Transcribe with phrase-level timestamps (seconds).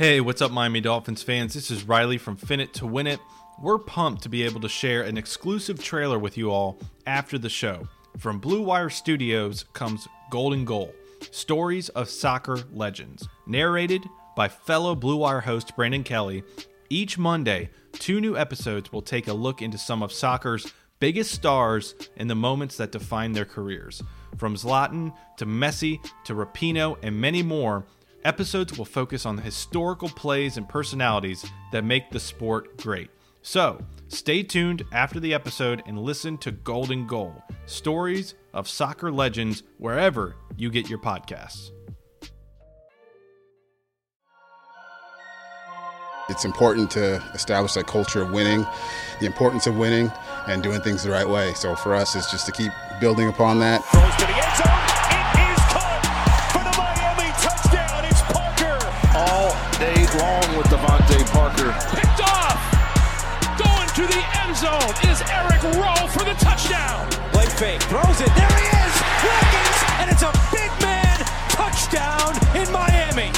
[0.00, 1.52] Hey, what's up, Miami Dolphins fans?
[1.52, 3.20] This is Reilly from Fin It to Win It.
[3.60, 7.50] We're pumped to be able to share an exclusive trailer with you all after the
[7.50, 7.86] show.
[8.16, 10.94] From Blue Wire Studios comes Golden Goal
[11.32, 16.44] Stories of Soccer Legends, narrated by fellow Blue Wire host Brandon Kelly.
[16.88, 21.94] Each Monday, two new episodes will take a look into some of soccer's biggest stars
[22.16, 24.02] and the moments that define their careers.
[24.38, 27.84] From Zlatan to Messi to Rapinoe and many more,
[28.24, 33.10] episodes will focus on the historical plays and personalities that make the sport great.
[33.42, 39.62] So, stay tuned after the episode and listen to Golden Goal stories of soccer legends
[39.78, 41.70] wherever you get your podcasts.
[46.28, 48.64] It's important to establish that culture of winning,
[49.18, 50.12] the importance of winning,
[50.46, 51.54] and doing things the right way.
[51.54, 54.79] So for us, it's just to keep building upon that.
[64.60, 67.10] Zone is Eric Rowe for the touchdown.
[67.32, 67.80] Play fake.
[67.84, 68.28] Throws it.
[68.36, 68.94] There he is.
[69.24, 69.78] Watkins.
[70.00, 71.16] And it's a big man
[71.48, 73.32] touchdown in Miami.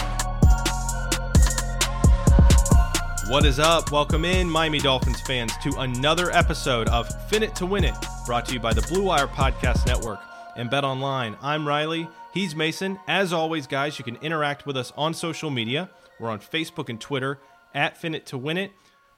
[3.30, 3.92] What is up?
[3.92, 7.94] Welcome in, Miami Dolphins fans, to another episode of Fin It to Win It,
[8.26, 10.18] brought to you by the Blue Wire Podcast Network
[10.56, 11.36] and Bet Online.
[11.40, 12.08] I'm Reilly.
[12.34, 12.98] He's Mason.
[13.06, 15.88] As always, guys, you can interact with us on social media.
[16.18, 17.38] We're on Facebook and Twitter
[17.72, 18.72] at Fin It to Win It.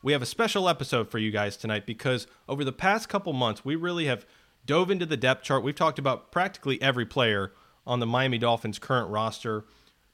[0.05, 3.65] We have a special episode for you guys tonight because over the past couple months,
[3.65, 4.27] we really have
[4.67, 5.63] dove into the depth chart.
[5.63, 7.55] We've talked about practically every player
[7.87, 9.65] on the Miami Dolphins' current roster.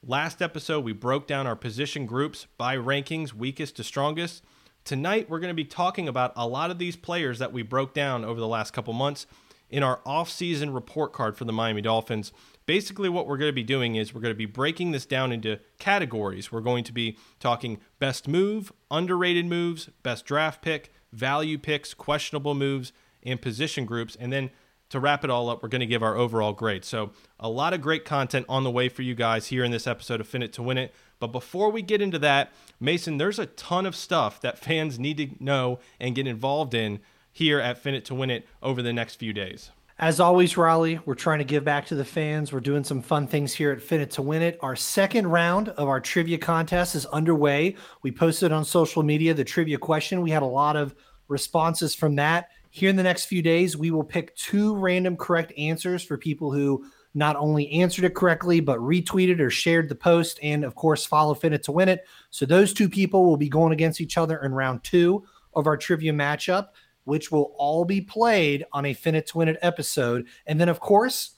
[0.06, 4.44] Last episode, we broke down our position groups by rankings, weakest to strongest.
[4.84, 7.92] Tonight, we're going to be talking about a lot of these players that we broke
[7.92, 9.26] down over the last couple months
[9.70, 12.32] in our off-season report card for the Miami Dolphins.
[12.70, 15.32] Basically, what we're going to be doing is we're going to be breaking this down
[15.32, 16.52] into categories.
[16.52, 22.54] We're going to be talking best move, underrated moves, best draft pick, value picks, questionable
[22.54, 22.92] moves,
[23.24, 24.14] and position groups.
[24.14, 24.50] And then
[24.90, 26.84] to wrap it all up, we're going to give our overall grade.
[26.84, 29.88] So, a lot of great content on the way for you guys here in this
[29.88, 30.94] episode of Fin It to Win It.
[31.18, 35.16] But before we get into that, Mason, there's a ton of stuff that fans need
[35.16, 37.00] to know and get involved in
[37.32, 39.72] here at Fin It to Win It over the next few days.
[40.00, 42.54] As always, Reilly, we're trying to give back to the fans.
[42.54, 44.58] We're doing some fun things here at Fin It to Win It.
[44.62, 47.76] Our second round of our trivia contest is underway.
[48.00, 50.22] We posted on social media the trivia question.
[50.22, 50.94] We had a lot of
[51.28, 52.48] responses from that.
[52.70, 56.50] Here in the next few days, we will pick two random correct answers for people
[56.50, 61.04] who not only answered it correctly, but retweeted or shared the post, and of course,
[61.04, 62.06] follow Fin It to Win It.
[62.30, 65.76] So those two people will be going against each other in round two of our
[65.76, 66.68] trivia matchup,
[67.10, 70.28] which will all be played on a Fin It to Win It episode.
[70.46, 71.32] And then, of course,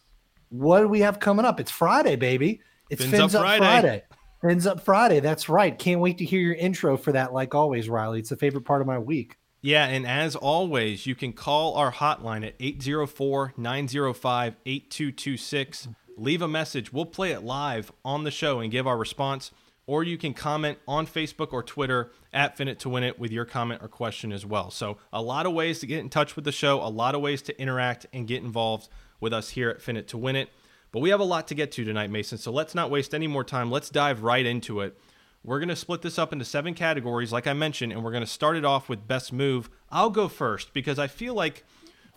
[0.51, 1.59] what do we have coming up?
[1.59, 2.61] It's Friday, baby.
[2.91, 3.63] It's Fins Fins, Up Up, Friday.
[3.63, 4.03] Friday.
[4.43, 5.21] Fins Up Friday.
[5.21, 5.79] That's right.
[5.79, 8.19] Can't wait to hear your intro for that, like always, Reilly.
[8.19, 9.39] It's a favorite part of my week.
[9.63, 15.89] Yeah, and as always, you can call our hotline at 804 905 8226.
[16.19, 16.93] Leave a message.
[16.93, 19.53] We'll play it live on the show and give our response.
[19.87, 23.33] Or you can comment on Facebook or Twitter at Fin It to Win It with
[23.33, 24.71] your comment or question as well.
[24.71, 27.21] So, a lot of ways to get in touch with the show, a lot of
[27.21, 28.89] ways to interact and get involved
[29.21, 30.51] with us here at Fin It to Win It.
[30.93, 32.39] But we have a lot to get to tonight, Mason.
[32.39, 33.71] So, let's not waste any more time.
[33.71, 34.97] Let's dive right into it.
[35.45, 38.23] We're going to split this up into seven categories, like I mentioned, and we're going
[38.23, 39.69] to start it off with best move.
[39.91, 41.65] I'll go first because I feel like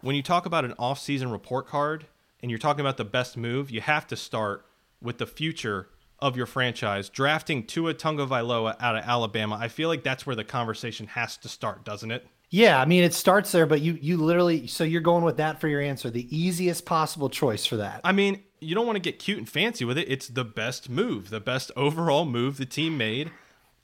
[0.01, 2.05] when you talk about an off-season report card
[2.43, 4.67] and you're talking about the best move, you have to start
[5.01, 5.89] with the future
[6.19, 7.09] of your franchise.
[7.09, 11.49] Drafting Tua Tagovailoa out of Alabama, I feel like that's where the conversation has to
[11.49, 12.27] start, doesn't it?
[12.49, 15.59] Yeah, I mean it starts there, but you you literally so you're going with that
[15.59, 18.01] for your answer, the easiest possible choice for that.
[18.03, 20.09] I mean, you don't want to get cute and fancy with it.
[20.09, 23.31] It's the best move, the best overall move the team made.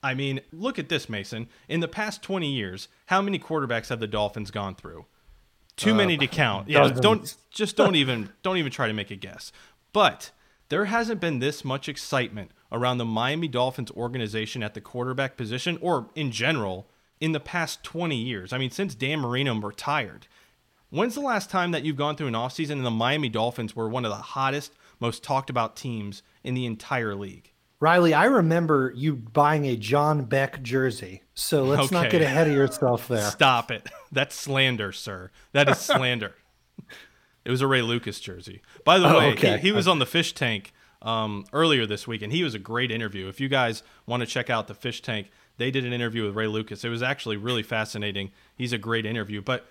[0.03, 1.47] I mean, look at this, Mason.
[1.69, 5.05] In the past 20 years, how many quarterbacks have the Dolphins gone through?
[5.75, 6.69] Too many to uh, count.
[6.69, 6.99] Yeah, dozens.
[7.01, 9.51] don't just don't even don't even try to make a guess.
[9.93, 10.31] But
[10.71, 15.77] there hasn't been this much excitement around the Miami Dolphins organization at the quarterback position
[15.81, 16.87] or in general
[17.19, 18.53] in the past 20 years.
[18.53, 20.27] I mean, since Dan Marino retired.
[20.89, 23.89] When's the last time that you've gone through an offseason and the Miami Dolphins were
[23.89, 27.51] one of the hottest, most talked about teams in the entire league?
[27.81, 31.23] Reilly, I remember you buying a John Beck jersey.
[31.33, 33.29] So let's not get ahead of yourself there.
[33.29, 33.89] Stop it.
[34.11, 35.31] That's slander, sir.
[35.51, 36.33] That is slander.
[37.45, 38.61] it was a Ray Lucas jersey.
[38.83, 39.57] By the Oh, way, okay.
[39.57, 42.59] he, he was on the Fish Tank um, earlier this week, and he was a
[42.59, 43.27] great interview.
[43.27, 46.35] If you guys want to check out the Fish Tank, they did an interview with
[46.35, 46.83] Ray Lucas.
[46.83, 48.31] It was actually really fascinating.
[48.55, 49.41] He's a great interview.
[49.41, 49.65] But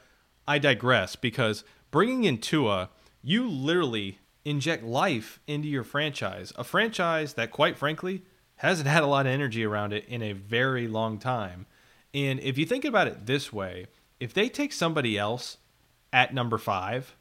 [0.46, 2.90] I digress because bringing in Tua,
[3.22, 6.52] you literally inject life into your franchise.
[6.56, 8.22] A franchise that, quite frankly,
[8.56, 11.66] hasn't had a lot of energy around it in a very long time.
[12.12, 13.86] And if you think about it this way,
[14.18, 15.58] if they take somebody else
[16.12, 17.16] at number five,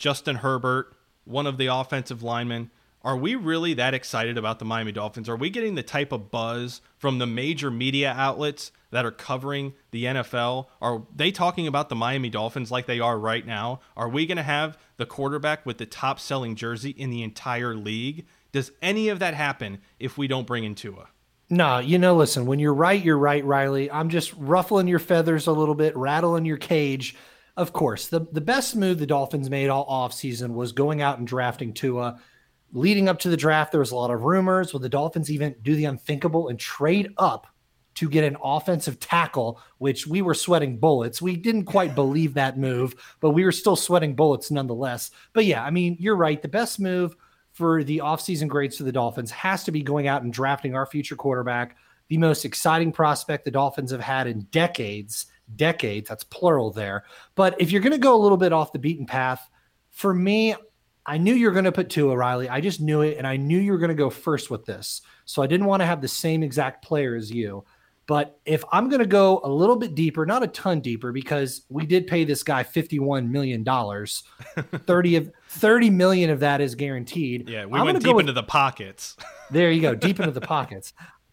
[0.00, 2.70] Justin Herbert, one of the offensive linemen,
[3.02, 5.28] are we really that excited about the Miami Dolphins?
[5.28, 9.74] Are we getting the type of buzz from the major media outlets that are covering
[9.90, 10.68] the NFL?
[10.80, 13.80] Are they talking about the Miami Dolphins like they are right now?
[13.94, 17.74] Are we going to have the quarterback with the top selling jersey in the entire
[17.74, 18.26] league?
[18.52, 21.08] Does any of that happen if we don't bring in Tua?
[21.50, 23.90] No, you know, listen, when you're right, you're right, Reilly.
[23.90, 27.16] I'm just ruffling your feathers a little bit, rattling your cage.
[27.56, 31.26] Of course, the, the best move the Dolphins made all offseason was going out and
[31.26, 32.20] drafting Tua.
[32.72, 34.72] Leading up to the draft, there was a lot of rumors.
[34.72, 37.48] Will the Dolphins even do the unthinkable and trade up
[37.94, 41.20] to get an offensive tackle, which we were sweating bullets.
[41.20, 45.10] We didn't quite believe that move, but we were still sweating bullets nonetheless.
[45.32, 46.40] But yeah, I mean, you're right.
[46.40, 47.16] The best move
[47.52, 50.86] for the offseason grades for the Dolphins has to be going out and drafting our
[50.86, 51.76] future quarterback,
[52.08, 55.26] the most exciting prospect the Dolphins have had in decades.
[55.56, 57.04] Decades, that's plural there.
[57.34, 59.48] But if you're going to go a little bit off the beaten path,
[59.90, 60.54] for me,
[61.06, 62.48] I knew you were going to put Tua Reilly.
[62.48, 65.02] I just knew it, and I knew you were going to go first with this.
[65.24, 67.64] So I didn't want to have the same exact player as you.
[68.06, 71.62] But if I'm going to go a little bit deeper, not a ton deeper, because
[71.68, 73.64] we did pay this guy $51 million,
[74.84, 77.48] 30 of 30 million of that is guaranteed.
[77.48, 79.16] Yeah, we I'm went deep into the pockets.
[79.52, 80.92] there you go, deep into the pockets.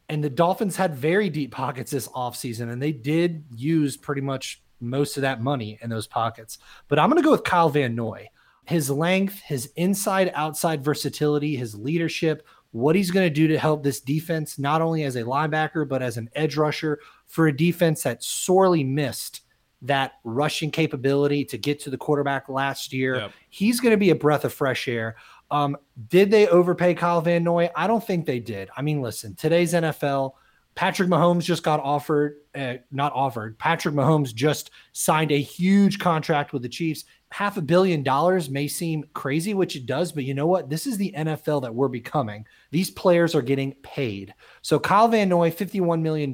[0.10, 4.62] And the Dolphins had very deep pockets this offseason, and they did use pretty much
[4.80, 6.60] most of that money in those pockets.
[6.88, 8.30] But I'm going to go with Kyle Van Noy.
[8.66, 13.84] His length, his inside outside versatility, his leadership, what he's going to do to help
[13.84, 18.04] this defense, not only as a linebacker, but as an edge rusher for a defense
[18.04, 19.42] that sorely missed
[19.82, 23.16] that rushing capability to get to the quarterback last year.
[23.16, 23.32] Yep.
[23.50, 25.16] He's going to be a breath of fresh air.
[25.50, 25.78] Um,
[26.10, 27.70] did they overpay Kyle Van Noy?
[27.76, 28.70] I don't think they did.
[28.76, 30.34] I mean, listen, today's NFL,
[30.76, 33.58] Patrick Mahomes just got offered, uh, not offered.
[33.58, 38.68] Patrick Mahomes just signed a huge contract with the Chiefs half a billion dollars may
[38.68, 40.70] seem crazy, which it does, but you know what?
[40.70, 42.46] This is the NFL that we're becoming.
[42.72, 44.34] These players are getting paid.
[44.62, 46.32] So Kyle Van Noy, $51 million,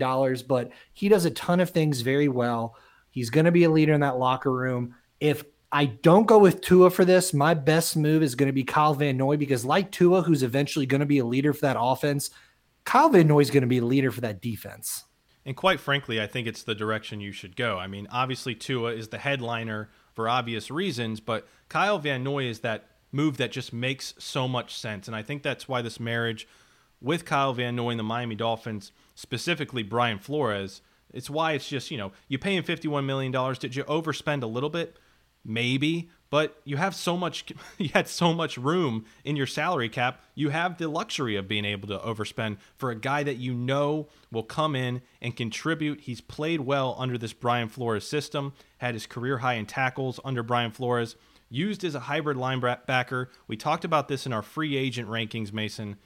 [0.47, 2.75] but he does a ton of things very well.
[3.09, 4.95] He's going to be a leader in that locker room.
[5.19, 5.43] If
[5.73, 8.93] I don't go with Tua for this, my best move is going to be Kyle
[8.93, 12.29] Van Noy because, like Tua, who's eventually going to be a leader for that offense,
[12.85, 15.05] Kyle Van Noy is going to be a leader for that defense.
[15.45, 17.79] And quite frankly, I think it's the direction you should go.
[17.79, 22.59] I mean, obviously, Tua is the headliner for obvious reasons, but Kyle Van Noy is
[22.59, 25.07] that move that just makes so much sense.
[25.07, 26.47] And I think that's why this marriage
[27.01, 30.81] with Kyle Van Noy and the Miami Dolphins, specifically Brian Flores,
[31.11, 33.31] it's why it's just, you know, you pay him $51 million.
[33.59, 34.97] Did you overspend a little bit?
[35.45, 37.45] Maybe but you have so much
[37.77, 41.63] you had so much room in your salary cap you have the luxury of being
[41.63, 46.01] able to overspend for a guy that you know will come in and contribute.
[46.01, 50.41] He's played well under this brian flores system had his career high in tackles under
[50.41, 51.15] brian flores
[51.51, 53.27] used as a hybrid linebacker.
[53.47, 55.97] We talked about this in our free agent rankings mason.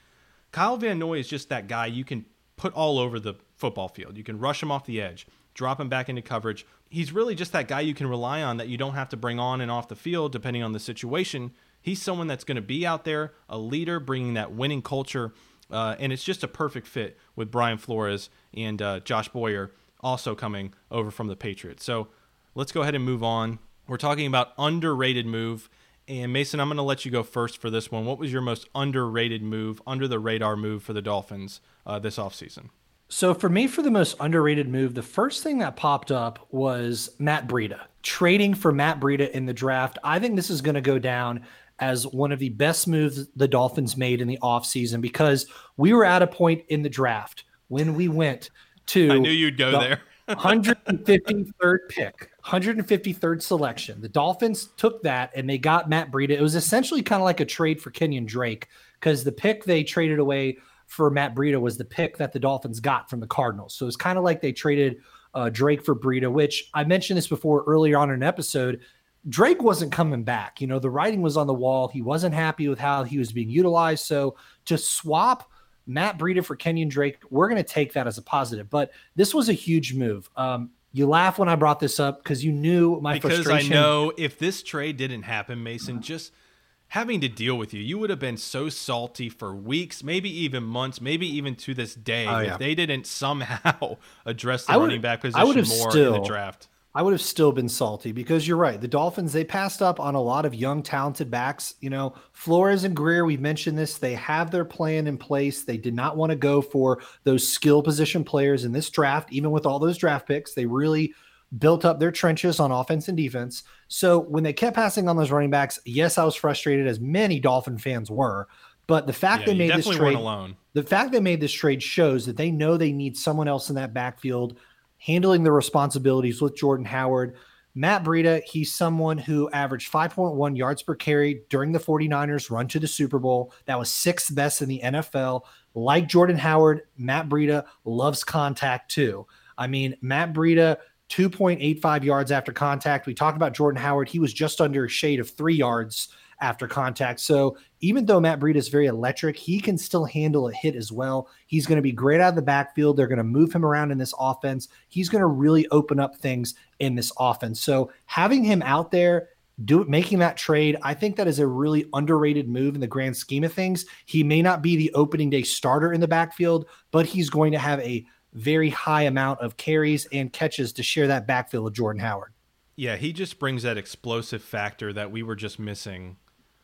[0.52, 2.26] Kyle van noy is just that guy you can
[2.56, 4.18] put all over the football field.
[4.18, 5.26] You can rush him off the edge
[5.58, 6.64] drop him back into coverage.
[6.90, 9.38] He's really just that guy you can rely on that you don't have to bring
[9.38, 11.52] on and off the field depending on the situation.
[11.80, 15.32] He's someone that's going to be out there, a leader, bringing that winning culture.
[15.70, 19.70] Uh, and it's just a perfect fit with Brian Flores and uh, Josh Boyer
[20.00, 21.84] also coming over from the Patriots.
[21.84, 22.08] So
[22.54, 23.58] let's go ahead and move on.
[23.86, 25.68] We're talking about underrated move.
[26.06, 28.06] And Mason, I'm going to let you go first for this one.
[28.06, 32.16] What was your most underrated move, under the radar move for the Dolphins uh, this
[32.16, 32.70] offseason?
[33.08, 37.10] So for me, for the most underrated move, the first thing that popped up was
[37.18, 37.80] Matt Breida.
[38.02, 39.98] Trading for Matt Breida in the draft.
[40.04, 41.44] I think this is going to go down
[41.78, 45.46] as one of the best moves the Dolphins made in the offseason because
[45.76, 48.50] we were at a point in the draft when we went
[48.86, 50.00] to I knew you'd go the there.
[50.28, 54.02] 153rd pick, 153rd selection.
[54.02, 56.30] The Dolphins took that and they got Matt Breida.
[56.30, 58.68] It was essentially kind of like a trade for Kenyon Drake
[59.00, 62.80] because the pick they traded away for Matt Breida was the pick that the Dolphins
[62.80, 63.74] got from the Cardinals.
[63.74, 64.96] So it's kind of like they traded
[65.34, 68.80] uh, Drake for Breida, which I mentioned this before earlier on in an episode.
[69.28, 70.62] Drake wasn't coming back.
[70.62, 71.88] You know, the writing was on the wall.
[71.88, 74.06] He wasn't happy with how he was being utilized.
[74.06, 75.50] So to swap
[75.86, 78.70] Matt Breida for Kenyon Drake, we're going to take that as a positive.
[78.70, 80.30] But this was a huge move.
[80.36, 83.74] Um, you laugh when I brought this up because you knew my because frustration.
[83.74, 86.32] I know if this trade didn't happen, Mason, just–
[86.88, 87.82] having to deal with you.
[87.82, 91.94] You would have been so salty for weeks, maybe even months, maybe even to this
[91.94, 92.52] day oh, yeah.
[92.54, 96.68] if they didn't somehow address the running back position more still, in the draft.
[96.94, 98.80] I would have still been salty because you're right.
[98.80, 101.74] The Dolphins, they passed up on a lot of young, talented backs.
[101.80, 103.98] You know, Flores and Grier, we mentioned this.
[103.98, 105.64] They have their plan in place.
[105.64, 109.50] They did not want to go for those skill position players in this draft, even
[109.50, 110.54] with all those draft picks.
[110.54, 111.14] They really
[111.56, 113.62] built up their trenches on offense and defense.
[113.88, 117.40] So when they kept passing on those running backs, yes, I was frustrated, as many
[117.40, 118.48] Dolphin fans were.
[118.86, 120.56] But the fact yeah, they made this trade, alone.
[120.72, 123.76] the fact they made this trade shows that they know they need someone else in
[123.76, 124.58] that backfield
[124.98, 127.36] handling the responsibilities with Jordan Howard.
[127.74, 132.80] Matt Breida, he's someone who averaged 5.1 yards per carry during the 49ers run to
[132.80, 133.52] the Super Bowl.
[133.66, 135.42] That was sixth best in the NFL.
[135.74, 139.26] Like Jordan Howard, Matt Breida loves contact too.
[139.56, 140.78] I mean, Matt Breida,
[141.08, 143.06] 2.85 yards after contact.
[143.06, 144.08] We talked about Jordan Howard.
[144.08, 146.08] He was just under a shade of three yards
[146.40, 147.20] after contact.
[147.20, 150.92] So even though Matt Breida is very electric, he can still handle a hit as
[150.92, 151.28] well.
[151.46, 152.96] He's going to be great out of the backfield.
[152.96, 154.68] They're going to move him around in this offense.
[154.88, 157.60] He's going to really open up things in this offense.
[157.60, 159.30] So having him out there
[159.64, 163.16] do making that trade, I think that is a really underrated move in the grand
[163.16, 163.86] scheme of things.
[164.06, 167.58] He may not be the opening day starter in the backfield, but he's going to
[167.58, 168.06] have a
[168.38, 172.32] very high amount of carries and catches to share that backfield with Jordan Howard.
[172.76, 176.16] Yeah, he just brings that explosive factor that we were just missing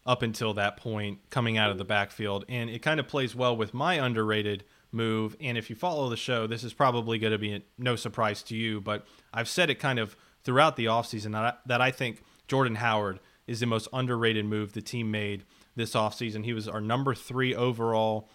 [0.07, 2.45] up until that point coming out of the backfield.
[2.49, 5.37] And it kind of plays well with my underrated move.
[5.40, 8.57] And if you follow the show, this is probably going to be no surprise to
[8.57, 12.23] you, but I've said it kind of throughout the offseason that I, that I think
[12.47, 16.45] Jordan Howard is the most underrated move the team made this offseason.
[16.45, 18.28] He was our number three overall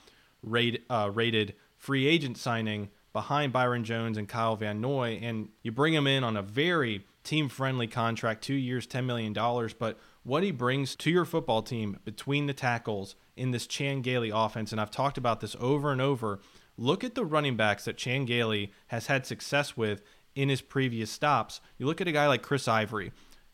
[0.44, 5.20] rate, uh, rated free agent signing behind Byron Jones and Kyle Van Noy.
[5.22, 9.34] And you bring him in on a very team friendly contract, two years, $10 million.
[9.34, 14.32] But what he brings to your football team between the tackles in this Chan Gailey
[14.34, 16.40] offense, and I've talked about this over and over.
[16.78, 20.02] Look at the running backs that Chan Gailey has had success with
[20.36, 21.62] in his previous stops.
[21.78, 23.12] You look at a guy like Chris Ivory.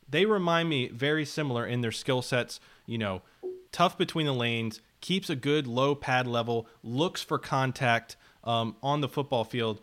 [0.08, 3.24] They remind me very similar in their skill sets, you know,
[3.72, 9.02] tough between the lanes, keeps a good low pad level, looks for contact um, on
[9.02, 9.82] the football field.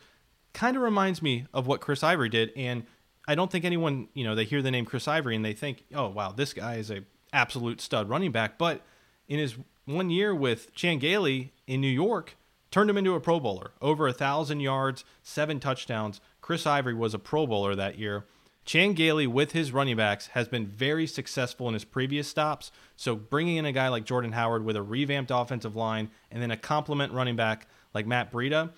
[0.52, 2.52] Kind of reminds me of what Chris Ivory did.
[2.57, 2.85] And
[3.26, 5.85] I don't think anyone, you know, they hear the name Chris Ivory and they think,
[5.95, 8.59] oh wow, this guy is a absolute stud running back.
[8.59, 8.83] But
[9.28, 12.37] in his one year with Chan Gailey in New York,
[12.71, 13.73] turned him into a Pro Bowler.
[13.81, 16.21] Over a thousand yards, seven touchdowns.
[16.40, 18.25] Chris Ivory was a Pro Bowler that year.
[18.64, 22.71] Chan Gailey, with his running backs, has been very successful in his previous stops.
[22.97, 26.52] So bringing in a guy like Jordan Howard with a revamped offensive line and then
[26.52, 28.70] a complement running back like Matt Breida,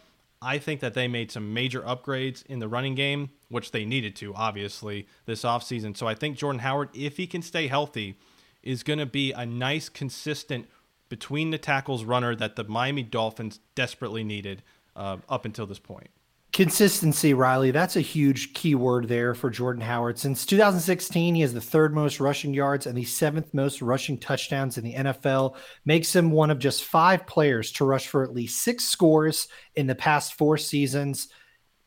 [0.42, 4.14] I think that they made some major upgrades in the running game, which they needed
[4.16, 5.96] to, obviously, this offseason.
[5.96, 8.18] So I think Jordan Howard, if he can stay healthy,
[8.62, 10.68] is going to be a nice, consistent
[11.08, 14.62] between the tackles runner that the Miami Dolphins desperately needed
[14.96, 16.10] uh, up until this point.
[16.54, 17.72] Consistency, Reilly.
[17.72, 20.20] That's a huge key word there for Jordan Howard.
[20.20, 24.78] Since 2016, he has the third most rushing yards and the seventh most rushing touchdowns
[24.78, 25.56] in the NFL.
[25.84, 29.88] Makes him one of just five players to rush for at least six scores in
[29.88, 31.26] the past four seasons.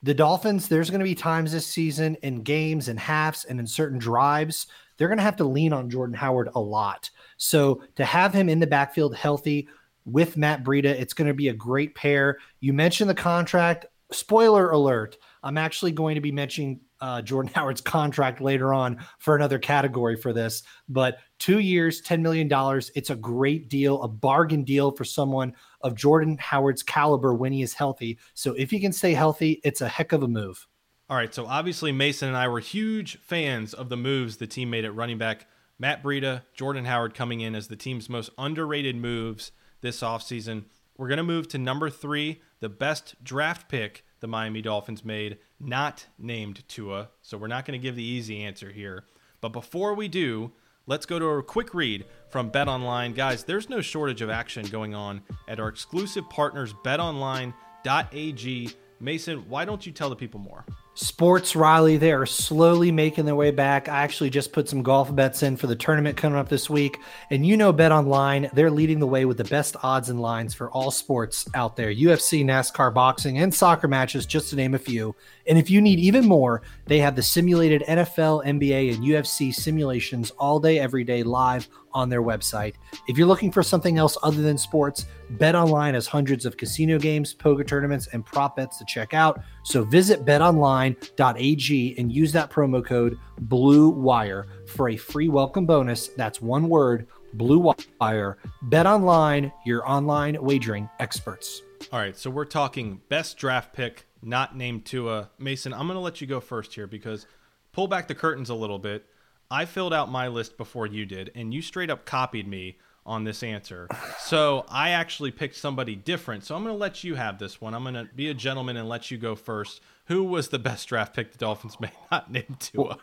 [0.04, 3.68] The Dolphins, there's going to be times this season in games and halves and in
[3.68, 7.10] certain drives, they're going to have to lean on Jordan Howard a lot.
[7.38, 9.70] So to have him in the backfield healthy
[10.04, 12.40] with Matt Breida, it's going to be a great pair.
[12.60, 17.82] You mentioned the contract spoiler alert i'm actually going to be mentioning uh, jordan howard's
[17.82, 22.50] contract later on for another category for this but two years $10 million
[22.96, 27.62] it's a great deal a bargain deal for someone of jordan howard's caliber when he
[27.62, 28.18] is healthy.
[28.34, 30.66] So if he can stay healthy it's a heck of a move.
[31.10, 34.70] All right so obviously mason and i were huge fans of the moves the team
[34.70, 35.48] made at running back
[35.78, 40.66] matt breida jordan howard coming in as the team's most underrated moves this offseason
[40.98, 45.38] we're going to move to number three, the best draft pick the Miami Dolphins made,
[45.60, 47.10] not named Tua.
[47.22, 49.06] So we're not going to give the easy answer here.
[49.42, 50.52] But before we do,
[50.88, 53.14] let's go to a quick read from Bet Online.
[53.14, 58.70] Guys, there's no shortage of action going on at our exclusive partners, betonline.ag.
[59.00, 60.66] Mason, why don't you tell the people more?
[61.00, 63.88] Sports Reilly, they are slowly making their way back.
[63.88, 67.00] I actually just put some golf bets in for the tournament coming up this week.
[67.30, 70.56] And you know, Bet Online, they're leading the way with the best odds and lines
[70.56, 74.80] for all sports out there UFC, NASCAR, boxing, and soccer matches, just to name a
[74.80, 75.16] few.
[75.46, 80.32] And if you need even more, they have the simulated NFL, NBA, and UFC simulations
[80.32, 82.76] all day, every day live on their website.
[83.08, 86.98] If you're looking for something else other than sports, Bet Online has hundreds of casino
[87.00, 89.42] games, poker tournaments, and prop bets to check out.
[89.64, 96.10] So visit betonline.ag and use that promo code Blue Wire for a free welcome bonus.
[96.10, 98.38] That's one word, Blue Wire.
[98.64, 101.62] Bet Online, your online wagering experts.
[101.92, 105.30] All right, so we're talking best draft pick not named Tua.
[105.38, 107.26] Mason, I'm going to let you go first here because
[107.72, 109.06] pull back the curtains a little bit.
[109.50, 113.24] I filled out my list before you did, and you straight up copied me on
[113.24, 113.88] this answer.
[114.20, 116.44] So I actually picked somebody different.
[116.44, 117.74] So I'm going to let you have this one.
[117.74, 119.82] I'm going to be a gentleman and let you go first.
[120.08, 122.98] Who was the best draft pick the Dolphins may not name Tua?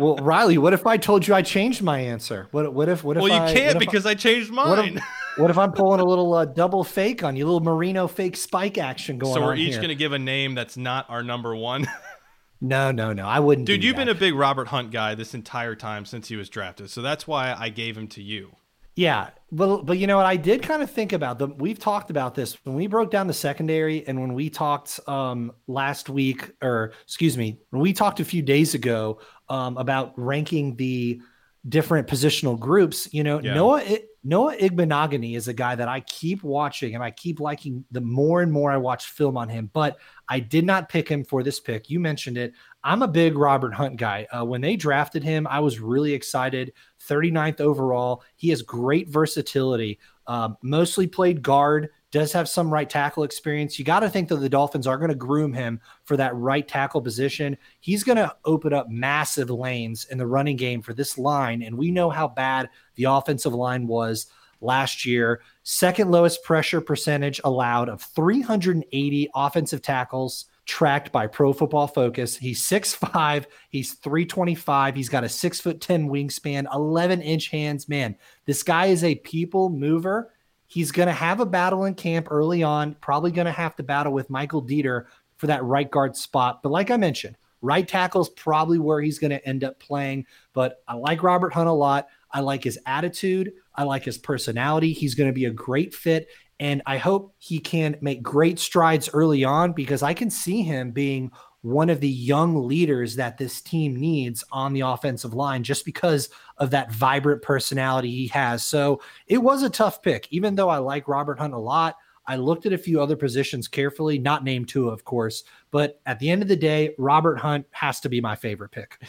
[0.00, 2.48] well, Reilly, what if I told you I changed my answer?
[2.50, 4.96] What what if what if Well, you I, can't what because I, changed what mine.
[4.96, 5.04] if,
[5.36, 8.36] what if I'm pulling a little uh, double fake on you, a little Marino fake
[8.36, 9.38] spike action going on?
[9.38, 11.86] so we're each going to give a name that's not our number one.
[12.60, 13.26] No, no, no.
[13.26, 13.66] I wouldn't.
[13.66, 14.06] Dude, do you've that.
[14.06, 16.90] been a big Robert Hunt guy this entire time since he was drafted.
[16.90, 18.56] So that's why I gave him to you.
[18.96, 20.26] Yeah, but but you know what?
[20.26, 21.58] I did kind of think about them.
[21.58, 25.52] We've talked about this when we broke down the secondary, and when we talked um,
[25.66, 29.18] last week, or excuse me, when we talked a few days ago
[29.48, 31.20] um, about ranking the
[31.68, 33.08] different positional groups.
[33.12, 33.54] You know, Yeah.
[33.54, 37.84] Noah I- Noah Igbinoghene is a guy that I keep watching, and I keep liking
[37.90, 39.68] the more and more I watch film on him.
[39.74, 39.98] But
[40.30, 41.90] I did not pick him for this pick.
[41.90, 42.54] You mentioned it.
[42.82, 44.26] I'm a big Robert Hunt guy.
[44.30, 46.72] Uh, when they drafted him, I was really excited.
[47.00, 48.22] 39th overall.
[48.36, 49.98] He has great versatility.
[50.26, 53.76] Um, mostly played guard, does have some right tackle experience.
[53.76, 56.66] You got to think that the Dolphins are going to groom him for that right
[56.66, 57.58] tackle position.
[57.80, 61.60] He's going to open up massive lanes in the running game for this line.
[61.60, 64.28] And we know how bad the offensive line was
[64.60, 65.42] last year.
[65.64, 72.36] Second lowest pressure percentage allowed of 380 offensive tackles tracked by Pro Football Focus.
[72.36, 77.88] He's 6'5, he's 325, he's got a six foot 10 wingspan, 11 inch hands.
[77.88, 78.14] Man,
[78.46, 80.30] this guy is a people mover.
[80.74, 83.84] He's going to have a battle in camp early on, probably going to have to
[83.84, 85.04] battle with Michael Deiter
[85.36, 86.64] for that right guard spot.
[86.64, 90.26] But like I mentioned, right tackle is probably where he's going to end up playing.
[90.52, 92.08] But I like Robert Hunt a lot.
[92.28, 93.52] I like his attitude.
[93.72, 94.92] I like his personality.
[94.92, 96.26] He's going to be a great fit.
[96.58, 100.90] And I hope he can make great strides early on because I can see him
[100.90, 101.30] being
[101.64, 106.28] one of the young leaders that this team needs on the offensive line just because
[106.58, 108.62] of that vibrant personality he has.
[108.62, 110.28] So it was a tough pick.
[110.30, 113.66] Even though I like Robert Hunt a lot, I looked at a few other positions
[113.66, 115.44] carefully, not named Tua, of course.
[115.70, 118.98] But at the end of the day, Robert Hunt has to be my favorite pick.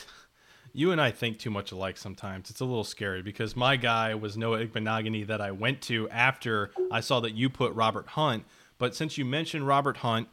[0.78, 2.50] You and I think too much alike sometimes.
[2.50, 6.72] It's a little scary because my guy was Noah Igbinoghene that I went to after
[6.92, 8.44] I saw that you put Robert Hunt.
[8.78, 10.28] But since you mentioned Robert Hunt,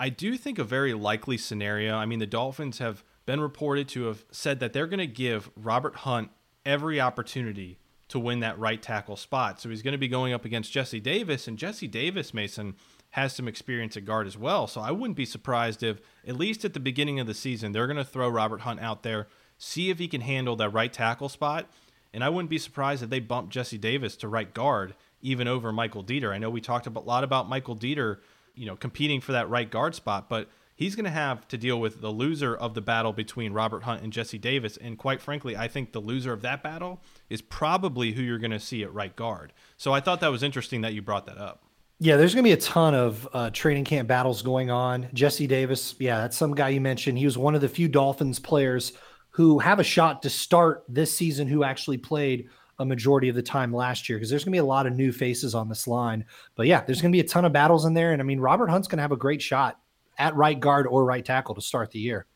[0.00, 1.96] I do think a very likely scenario.
[1.96, 5.50] I mean, the Dolphins have been reported to have said that they're going to give
[5.56, 6.30] Robert Hunt
[6.66, 7.78] every opportunity
[8.08, 9.60] to win that right tackle spot.
[9.60, 12.74] So he's going to be going up against Jesse Davis, and Jesse Davis, Mason,
[13.10, 14.66] has some experience at guard as well.
[14.66, 17.86] So I wouldn't be surprised if, at least at the beginning of the season, they're
[17.86, 21.28] going to throw Robert Hunt out there, see if he can handle that right tackle
[21.28, 21.70] spot.
[22.12, 25.72] And I wouldn't be surprised if they bump Jesse Davis to right guard, even over
[25.72, 26.32] Michael Deiter.
[26.32, 28.18] I know we talked a lot about Michael Deiter,
[28.54, 31.80] you know, competing for that right guard spot, but he's going to have to deal
[31.80, 34.76] with the loser of the battle between Robert Hunt and Jesse Davis.
[34.76, 38.50] And quite frankly, I think the loser of that battle is probably who you're going
[38.50, 39.52] to see at right guard.
[39.76, 41.64] So I thought that was interesting that you brought that up.
[41.98, 45.08] Yeah, there's going to be a ton of uh, training camp battles going on.
[45.14, 47.16] Jesse Davis, yeah, that's some guy you mentioned.
[47.16, 48.92] He was one of the few Dolphins players
[49.30, 53.42] who have a shot to start this season who actually played a majority of the
[53.42, 55.86] time last year because there's going to be a lot of new faces on this
[55.86, 56.24] line.
[56.54, 58.12] But yeah, there's going to be a ton of battles in there.
[58.12, 59.78] And I mean, Robert Hunt's going to have a great shot
[60.18, 62.26] at right guard or right tackle to start the year.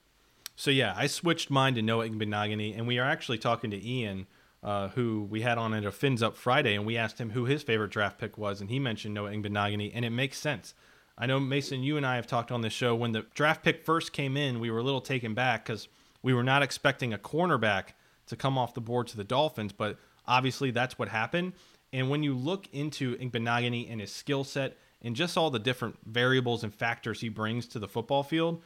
[0.54, 4.26] So yeah, I switched mine to Noah Igbinoghene, and we are actually talking to Ian,
[4.62, 7.44] uh, who we had on at a Fins Up Friday, and we asked him who
[7.44, 10.72] his favorite draft pick was, and he mentioned Noah Igbinoghene, and it makes sense.
[11.18, 13.84] I know Mason, you and I have talked on this show when the draft pick
[13.84, 15.88] first came in, we were a little taken back because
[16.22, 17.88] we were not expecting a cornerback
[18.26, 21.52] to come off the board to the Dolphins, but obviously that's what happened.
[21.92, 25.96] And when you look into Igbinoghene and his skill set and just all the different
[26.04, 28.62] variables and factors he brings to the football field,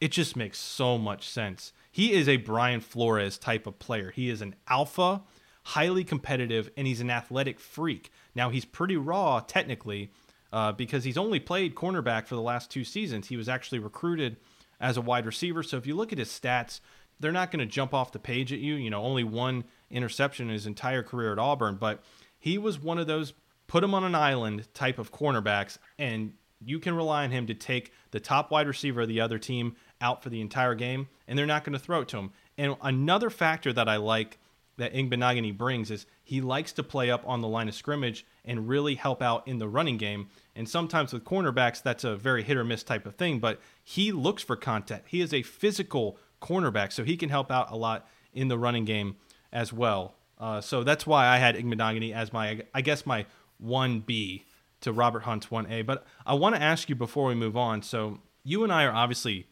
[0.00, 1.72] it just makes so much sense.
[1.92, 4.10] He is a Brian Flores type of player.
[4.10, 5.22] He is an alpha,
[5.64, 8.10] highly competitive, and he's an athletic freak.
[8.34, 10.10] Now, he's pretty raw technically
[10.52, 13.28] uh, because he's only played cornerback for the last two seasons.
[13.28, 14.36] He was actually recruited
[14.80, 15.62] as a wide receiver.
[15.62, 16.80] So if you look at his stats,
[17.18, 18.74] they're not going to jump off the page at you.
[18.74, 22.02] You know, only one interception in his entire career at Auburn, but
[22.38, 23.34] he was one of those
[23.66, 26.32] put him on an island type of cornerbacks, and
[26.64, 29.76] you can rely on him to take the top wide receiver of the other team
[30.00, 32.32] out for the entire game, and they're not going to throw it to him.
[32.58, 34.38] And another factor that I like
[34.76, 38.68] that Igbinoghene brings is he likes to play up on the line of scrimmage and
[38.68, 40.28] really help out in the running game.
[40.56, 44.10] And sometimes with cornerbacks, that's a very hit or miss type of thing, but he
[44.10, 45.08] looks for contact.
[45.08, 48.84] He is a physical cornerback, so he can help out a lot in the running
[48.84, 49.16] game
[49.52, 50.14] as well.
[50.38, 53.26] Uh, so that's why I had Igbinoghene as my, I guess, my
[53.64, 54.42] 1B
[54.80, 55.84] to Robert Hunt's 1A.
[55.84, 57.82] But I want to ask you before we move on.
[57.82, 59.46] So you and I are obviously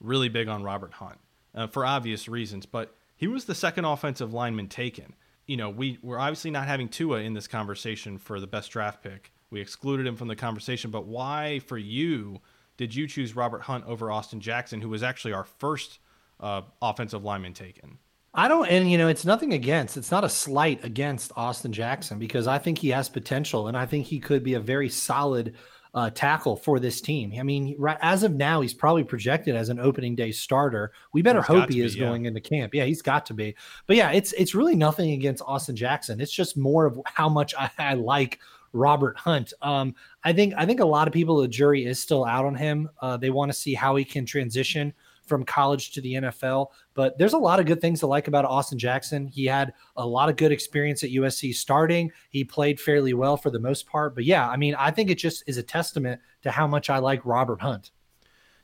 [0.00, 1.18] really big on Robert Hunt.
[1.54, 5.14] uh, for obvious reasons, but he was the second offensive lineman taken.
[5.46, 9.02] You know, we we're obviously not having Tua in this conversation for the best draft
[9.02, 9.32] pick.
[9.50, 12.40] We excluded him from the conversation, but why for you
[12.76, 15.98] did you choose Robert Hunt over Austin Jackson, who was actually our first
[16.38, 17.98] uh, offensive lineman taken?
[18.32, 22.18] I don't, and you know, it's nothing against, it's not a slight against Austin Jackson
[22.18, 25.54] because I think he has potential and I think he could be a very solid
[25.94, 27.32] uh, tackle for this team.
[27.38, 30.92] I mean, right, as of now, he's probably projected as an opening day starter.
[31.12, 32.06] We better he's hope he is yeah.
[32.06, 32.74] going into camp.
[32.74, 33.56] Yeah, he's got to be.
[33.86, 36.20] But yeah, it's it's really nothing against Austin Jackson.
[36.20, 38.38] It's just more of how much I, I like
[38.72, 39.52] Robert Hunt.
[39.62, 42.54] Um, I think I think a lot of people, the jury is still out on
[42.54, 42.88] him.
[43.00, 44.92] Uh, they want to see how he can transition
[45.30, 46.66] from college to the NFL.
[46.92, 49.28] But there's a lot of good things to like about Austin Jackson.
[49.28, 52.12] He had a lot of good experience at USC starting.
[52.28, 54.14] He played fairly well for the most part.
[54.14, 56.98] But yeah, I mean, I think it just is a testament to how much I
[56.98, 57.92] like Robert Hunt.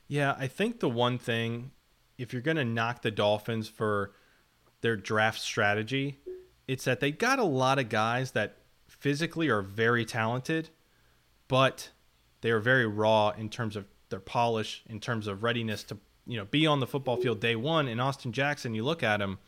[0.07, 1.71] Yeah, I think the one thing,
[2.17, 4.13] if you're going to knock the Dolphins for
[4.81, 6.19] their draft strategy,
[6.67, 10.69] it's that they got a lot of guys that physically are very talented,
[11.47, 11.89] but
[12.41, 15.97] they are very raw in terms of their polish, in terms of readiness to
[16.27, 17.87] you know be on the football field day one.
[17.87, 19.39] And Austin Jackson, you look at him,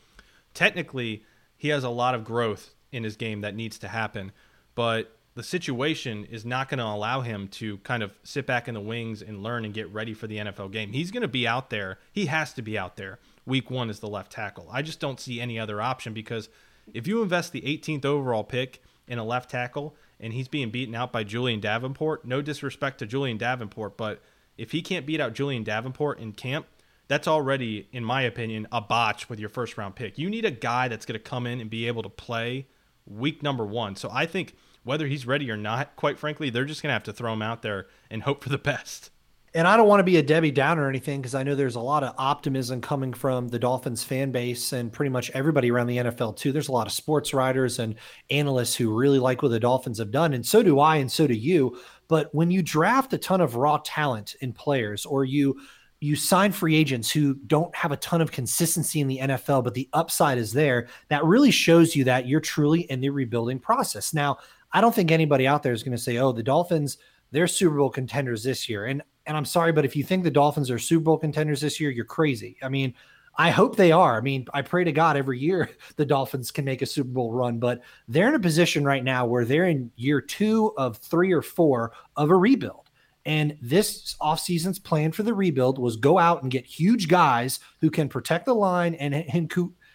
[0.54, 1.24] technically
[1.58, 4.32] he has a lot of growth in his game that needs to happen,
[4.76, 8.74] but the situation is not going to allow him to kind of sit back in
[8.74, 10.92] the wings and learn and get ready for the NFL game.
[10.92, 11.98] He's going to be out there.
[12.12, 13.20] He has to be out there.
[13.46, 14.68] Week one is the left tackle.
[14.72, 16.50] I just don't see any other option because
[16.94, 20.96] if you invest the 18th overall pick in a left tackle and he's being beaten
[20.96, 24.22] out by Julian Davenport, no disrespect to Julian Davenport, but
[24.60, 26.68] if he can't beat out Julian Davenport in camp,
[27.08, 30.18] that's already, in my opinion, a botch with your first round pick.
[30.18, 32.68] You need a guy that's going to come in and be able to play
[33.08, 33.96] week number one.
[33.96, 37.04] So I think whether he's ready or not, quite frankly, they're just going to have
[37.04, 39.10] to throw him out there and hope for the best.
[39.56, 41.76] And I don't want to be a Debbie Downer or anything because I know there's
[41.76, 45.88] a lot of optimism coming from the Dolphins fan base and pretty much everybody around
[45.88, 46.52] the NFL too.
[46.52, 47.96] There's a lot of sports writers and
[48.30, 51.26] analysts who really like what the Dolphins have done, and so do I, and so
[51.26, 51.80] do you.
[52.10, 55.62] But when you draft a ton of raw talent in players, or you
[56.02, 59.74] you sign free agents who don't have a ton of consistency in the NFL, but
[59.74, 64.14] the upside is there, that really shows you that you're truly in the rebuilding process.
[64.14, 64.38] Now,
[64.72, 66.98] I don't think anybody out there is going to say, "Oh, the Dolphins."
[67.32, 68.86] They're Super Bowl contenders this year.
[68.86, 71.80] And and I'm sorry, but if you think the Dolphins are Super Bowl contenders this
[71.80, 72.58] year, you're crazy.
[72.64, 72.96] I mean,
[73.40, 74.18] I hope they are.
[74.18, 77.32] I mean, I pray to God every year the Dolphins can make a Super Bowl
[77.32, 81.32] run, but they're in a position right now where they're in year two of three
[81.32, 82.90] or four of a rebuild.
[83.26, 87.90] And this offseason's plan for the rebuild was go out and get huge guys who
[87.90, 89.50] can protect the line and, and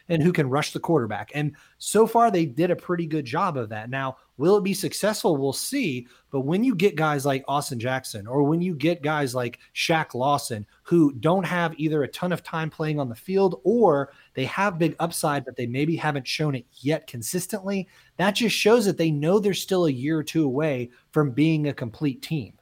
[0.09, 1.31] and who can rush the quarterback.
[1.35, 3.89] And so far, they did a pretty good job of that.
[3.89, 5.37] Now, will it be successful?
[5.37, 6.07] We'll see.
[6.31, 10.15] But when you get guys like Austin Jackson or when you get guys like Shaq
[10.15, 14.45] Lawson who don't have either a ton of time playing on the field or they
[14.45, 18.99] have big upside, but they maybe haven't shown it yet consistently, that just shows that
[18.99, 22.53] they know they're still a year or two away from being a complete team.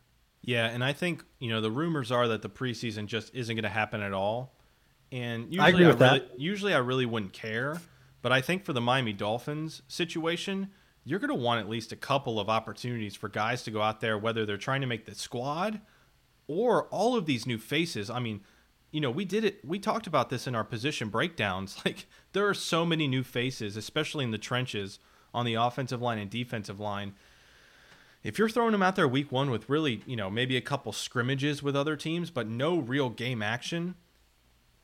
[0.44, 3.62] Yeah, and I think, you know, the rumors are that the preseason just isn't going
[3.62, 4.52] to happen at all.
[5.12, 6.40] And usually I agree with I really, that.
[6.40, 7.80] Usually I really wouldn't care,
[8.22, 10.70] but I think for the Miami Dolphins situation,
[11.04, 14.00] you're going to want at least a couple of opportunities for guys to go out
[14.00, 15.80] there, whether they're trying to make the squad
[16.46, 18.08] or all of these new faces.
[18.08, 18.40] I mean,
[18.90, 19.64] you know, we did it.
[19.64, 21.76] We talked about this in our position breakdowns.
[21.84, 24.98] Like, there are so many new faces, especially in the trenches
[25.34, 27.14] on the offensive line and defensive line.
[28.22, 30.92] If you're throwing them out there week one with really, you know, maybe a couple
[30.92, 33.96] scrimmages with other teams, but no real game action,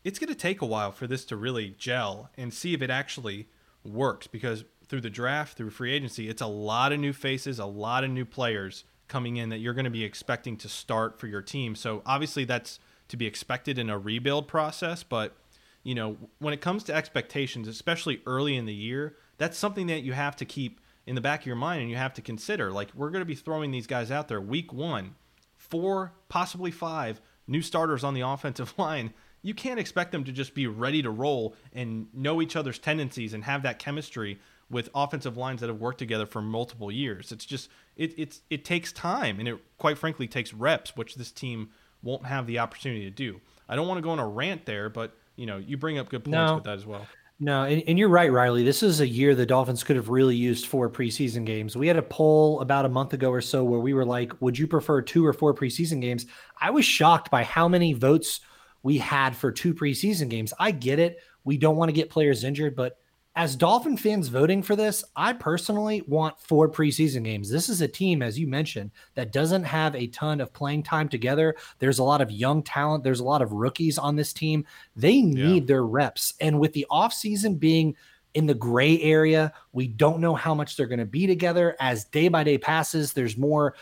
[0.05, 2.91] it's going to take a while for this to really gel and see if it
[2.91, 3.49] actually
[3.85, 7.67] works because through the draft, through free agency, it's a lot of new faces, a
[7.67, 11.27] lot of new players coming in that you're going to be expecting to start for
[11.27, 11.75] your team.
[11.75, 15.37] So obviously that's to be expected in a rebuild process, but
[15.83, 20.03] you know, when it comes to expectations, especially early in the year, that's something that
[20.03, 22.71] you have to keep in the back of your mind and you have to consider.
[22.71, 25.15] Like we're going to be throwing these guys out there week 1,
[25.57, 30.55] four, possibly five new starters on the offensive line you can't expect them to just
[30.55, 34.39] be ready to roll and know each other's tendencies and have that chemistry
[34.71, 37.33] with offensive lines that have worked together for multiple years.
[37.33, 41.31] It's just it it's it takes time and it quite frankly takes reps, which this
[41.31, 41.71] team
[42.03, 43.41] won't have the opportunity to do.
[43.69, 46.09] I don't want to go on a rant there, but you know, you bring up
[46.09, 46.55] good points no.
[46.57, 47.07] with that as well.
[47.41, 48.65] No, and, and, you're right, Reilly.
[48.65, 51.77] This is a year the Dolphins could have really used four preseason games.
[51.77, 54.59] We had a poll about a month ago or so where we were like, would
[54.59, 56.27] you prefer two or four preseason games?
[56.61, 58.41] I was shocked by how many votes
[58.83, 60.53] we had for two preseason games.
[60.59, 61.19] I get it.
[61.45, 62.99] We don't want to get players injured, but
[63.39, 67.49] as Dolphin fans voting for this, I personally want four preseason games.
[67.49, 71.09] This is a team, as you mentioned, that doesn't have a ton of playing time
[71.09, 71.55] together.
[71.79, 74.67] There's a lot of young talent, there's a lot of rookies on this team.
[74.97, 75.67] They need yeah.
[75.67, 76.35] their reps.
[76.41, 77.95] And with the offseason being
[78.35, 81.77] in the gray area, we don't know how much they're going to be together.
[81.79, 83.77] As day by day passes, there's more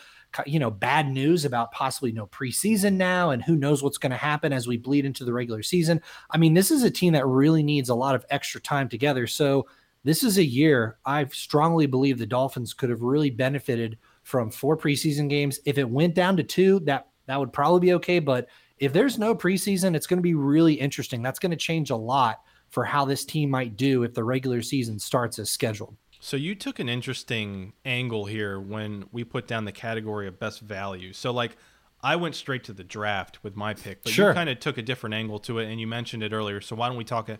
[0.45, 4.17] you know bad news about possibly no preseason now and who knows what's going to
[4.17, 6.01] happen as we bleed into the regular season.
[6.31, 9.27] I mean this is a team that really needs a lot of extra time together.
[9.27, 9.67] So
[10.03, 14.77] this is a year i strongly believe the dolphins could have really benefited from four
[14.77, 15.59] preseason games.
[15.65, 18.47] If it went down to two that that would probably be okay but
[18.77, 21.21] if there's no preseason it's going to be really interesting.
[21.21, 24.61] That's going to change a lot for how this team might do if the regular
[24.61, 29.65] season starts as scheduled so you took an interesting angle here when we put down
[29.65, 31.13] the category of best value.
[31.13, 31.57] So like
[32.03, 34.29] I went straight to the draft with my pick, but sure.
[34.29, 36.61] you kind of took a different angle to it and you mentioned it earlier.
[36.61, 37.39] So why don't we talk it?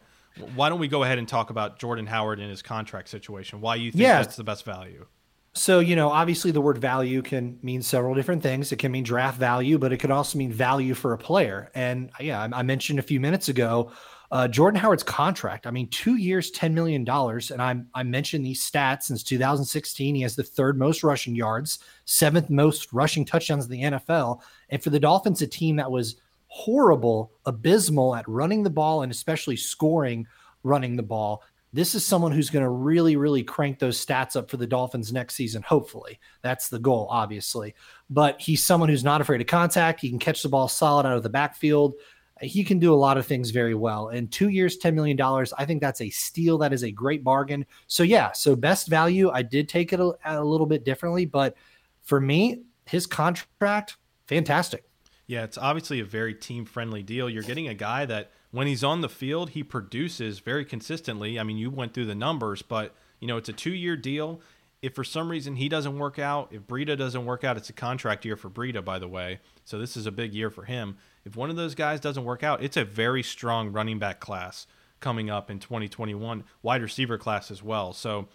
[0.56, 3.62] why don't we go ahead and talk about Jordan Howard and his contract situation?
[3.62, 4.22] Why you think yeah.
[4.22, 5.06] that's the best value?
[5.54, 8.72] So, you know, obviously the word value can mean several different things.
[8.72, 11.72] It can mean draft value, but it could also mean value for a player.
[11.74, 13.92] And yeah, I mentioned a few minutes ago
[14.30, 17.08] uh, Jordan Howard's contract, I mean, two years, $10 million.
[17.08, 20.16] And I, I mentioned these stats since 2016.
[20.16, 24.42] He has the third most rushing yards, seventh most rushing touchdowns in the NFL.
[24.70, 29.12] And for the Dolphins, a team that was horrible, abysmal at running the ball and
[29.12, 30.28] especially scoring
[30.64, 31.44] running the ball.
[31.74, 35.14] This is someone who's going to really, really crank those stats up for the Dolphins
[35.14, 35.62] next season.
[35.62, 37.76] Hopefully, that's the goal, obviously.
[38.10, 40.00] But he's someone who's not afraid of contact.
[40.00, 41.96] He can catch the ball solid out of the backfield
[42.42, 44.10] he can do a lot of things very well.
[44.10, 45.20] And two years, $10 million,
[45.58, 46.58] I think that's a steal.
[46.58, 47.66] That is a great bargain.
[47.88, 51.26] So, yeah, so best value, I did take it a, a little bit differently.
[51.26, 51.56] But
[52.02, 54.84] for me, his contract, fantastic.
[55.28, 57.30] Yeah, it's obviously a very team friendly deal.
[57.30, 61.40] You're getting a guy that when he's on the field, he produces very consistently.
[61.40, 64.42] I mean, you went through the numbers, but you know, it's a two year deal.
[64.82, 67.74] If for some reason he doesn't work out, if Breida doesn't work out, it's a
[67.74, 69.40] contract year for Breida, by the way.
[69.66, 70.98] So this is a big year for him.
[71.26, 74.68] If one of those guys doesn't work out, it's a very strong running back class
[75.00, 77.92] coming up in 2021, wide receiver class as well.
[77.94, 78.28] So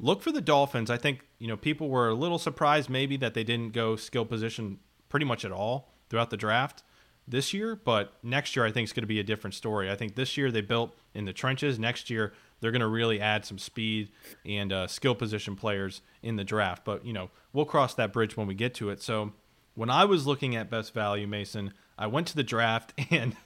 [0.00, 0.90] look for the Dolphins.
[0.90, 4.24] I think, you know, people were a little surprised maybe that they didn't go skill
[4.24, 4.78] position
[5.08, 6.82] pretty much at all throughout the draft
[7.26, 9.90] this year, but next year I think it's going to be a different story.
[9.90, 11.78] I think this year they built in the trenches.
[11.78, 14.10] Next year they're going to really add some speed
[14.44, 16.84] and uh, skill position players in the draft.
[16.84, 19.02] But you know we'll cross that bridge when we get to it.
[19.02, 19.32] So
[19.74, 23.36] when I was looking at best value, Mason, I went to the draft, and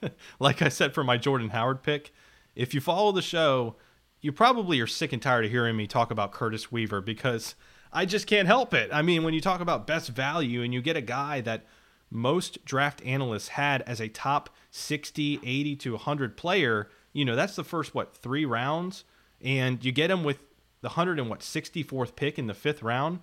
[0.41, 2.13] like I said for my Jordan Howard pick,
[2.55, 3.77] if you follow the show,
[4.21, 7.55] you probably are sick and tired of hearing me talk about Curtis Weaver because
[7.93, 8.91] I just can't help it.
[8.93, 11.67] I mean, when you talk about best value and you get a guy that
[12.11, 17.57] most draft analysts had as a top 60, 80 to 100 player, you know, that's
[17.57, 19.05] the first, what, three rounds?
[19.41, 20.39] And you get him with
[20.81, 23.21] the 100 and what, 64th pick in the fifth round.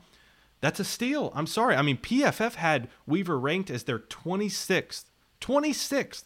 [0.61, 1.31] That's a steal.
[1.35, 1.75] I'm sorry.
[1.75, 5.05] I mean, PFF had Weaver ranked as their 26th
[5.41, 6.23] 26th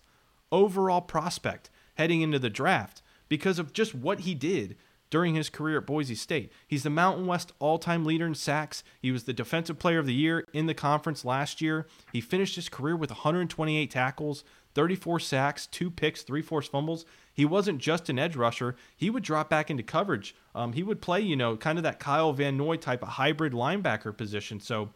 [0.51, 4.77] overall prospect heading into the draft because of just what he did
[5.09, 6.51] during his career at Boise State.
[6.67, 8.83] He's the Mountain West all time leader in sacks.
[9.01, 11.87] He was the Defensive Player of the Year in the conference last year.
[12.13, 14.43] He finished his career with 128 tackles,
[14.75, 17.05] 34 sacks, two picks, three forced fumbles.
[17.39, 18.75] He wasn't just an edge rusher.
[18.97, 20.35] He would drop back into coverage.
[20.53, 23.53] Um, he would play, you know, kind of that Kyle Van Noy type of hybrid
[23.53, 24.59] linebacker position.
[24.59, 24.89] So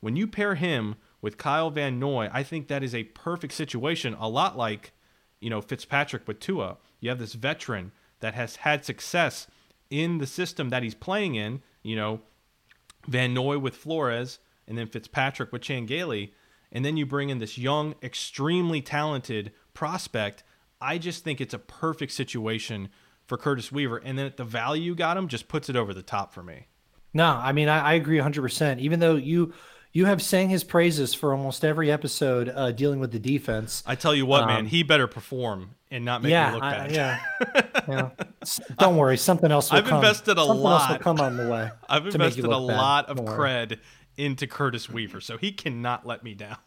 [0.00, 4.14] when you pair him with Kyle Van Noy, I think that is a perfect situation,
[4.20, 4.92] a lot like,
[5.40, 6.76] you know, Fitzpatrick with Tua.
[7.00, 9.46] You have this veteran that has had success
[9.88, 12.20] in the system that he's playing in, you know,
[13.08, 16.34] Van Noy with Flores, and then Fitzpatrick with Chan Gailey,
[16.70, 20.42] and then you bring in this young, extremely talented prospect.
[20.80, 22.90] I just think it's a perfect situation
[23.26, 23.98] for Curtis Weaver.
[23.98, 26.66] And then the value you got him just puts it over the top for me.
[27.12, 28.78] No, I mean, I, I agree 100%.
[28.78, 29.54] Even though you
[29.96, 33.82] you have sang his praises for almost every episode uh, dealing with the defense.
[33.86, 36.62] I tell you what, um, man, he better perform and not make yeah, me look
[36.62, 36.90] bad.
[36.90, 37.20] I, yeah,
[37.88, 38.10] yeah.
[38.78, 40.04] Don't worry, something else will I've come.
[40.04, 40.82] invested a something lot.
[40.82, 41.70] Else will come on the way.
[41.88, 43.78] I've invested a lot of cred
[44.18, 46.58] into Curtis Weaver, so he cannot let me down.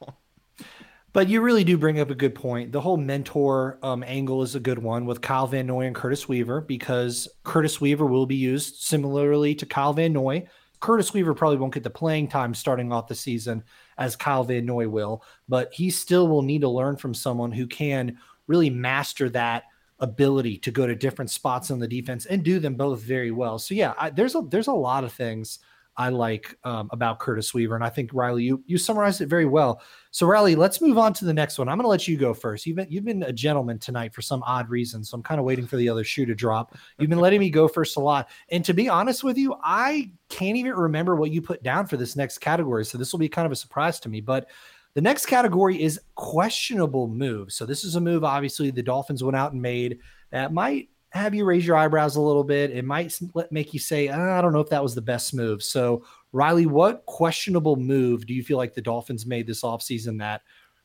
[1.11, 2.71] But you really do bring up a good point.
[2.71, 6.27] The whole mentor um, angle is a good one with Kyle Van Noy and Curtis
[6.27, 10.47] Weaver because Curtis Weaver will be used similarly to Kyle Van Noy
[10.79, 13.63] Curtis Weaver probably won't get the playing time starting off the season
[13.97, 17.67] as Kyle Van Noy will, but he still will need to learn from someone who
[17.67, 18.17] can
[18.47, 19.63] really master that
[19.99, 23.59] ability to go to different spots on the defense and do them both very well.
[23.59, 25.59] So yeah, I, there's a there's a lot of things
[25.99, 27.75] I like um, about Curtis Weaver.
[27.75, 29.81] And I think Reilly, you you summarized it very well.
[30.11, 31.67] So Reilly, let's move on to the next one.
[31.67, 32.65] I'm going to let you go first.
[32.65, 35.45] You've been you've been a gentleman tonight for some odd reason, so I'm kind of
[35.45, 36.77] waiting for the other shoe to drop.
[36.97, 40.09] You've been letting me go first a lot, and to be honest with you, I
[40.29, 42.85] can't even remember what you put down for this next category.
[42.85, 44.47] So this will be kind of a surprise to me, but.
[44.95, 47.53] The next category is questionable move.
[47.53, 49.99] So this is a move, obviously, the Dolphins went out and made
[50.31, 52.71] that might have you raise your eyebrows a little bit.
[52.71, 53.17] It might
[53.51, 55.63] make you say, ah, I don't know if that was the best move.
[55.63, 60.41] So, Reilly, what questionable move do you feel like the Dolphins made this offseason that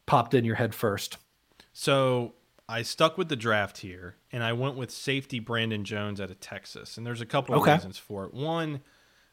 [0.07, 1.19] popped in your head first?
[1.73, 2.35] So,
[2.69, 6.41] I stuck with the draft here and I went with safety Brandon Jones out of
[6.41, 6.97] Texas.
[6.97, 7.73] And there's a couple okay.
[7.73, 8.33] of reasons for it.
[8.33, 8.81] One,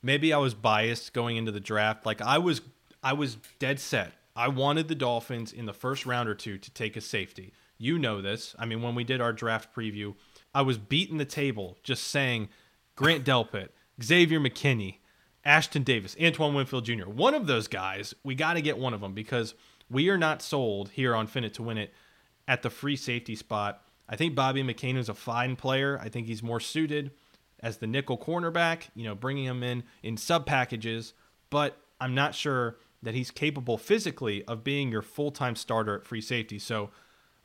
[0.01, 2.05] maybe I was biased going into the draft.
[2.05, 2.61] Like I was
[3.03, 4.11] I was dead set.
[4.35, 7.53] I wanted the Dolphins in the first round or two to take a safety.
[7.77, 8.55] You know this.
[8.59, 10.13] I mean, when we did our draft preview,
[10.53, 12.49] I was beating the table just saying
[12.95, 13.69] Grant Delpit,
[14.01, 14.97] Xavier McKinney,
[15.45, 17.09] Ashtyn Davis, Antoine Winfield Jr.
[17.09, 19.55] One of those guys, we got to get one of them because
[19.89, 21.93] we are not sold here on Fin It to Win It
[22.47, 23.83] at the free safety spot.
[24.07, 25.99] I think Bobby McCain is a fine player.
[26.01, 27.11] I think he's more suited
[27.61, 31.13] as the nickel cornerback, you know, bringing him in in sub packages,
[31.49, 36.03] but I'm not sure that he's capable physically of being your full time starter at
[36.03, 36.59] free safety.
[36.59, 36.89] So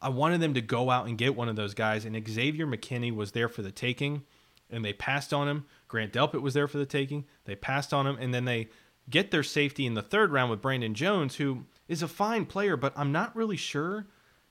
[0.00, 3.14] I wanted them to go out and get one of those guys, and Xavier McKinney
[3.14, 4.24] was there for the taking,
[4.70, 5.64] and they passed on him.
[5.88, 7.24] Grant Delpit was there for the taking.
[7.44, 8.68] They passed on him, and then they
[9.08, 12.76] get their safety in the third round with Brandon Jones, who is a fine player,
[12.76, 14.06] but I'm not really sure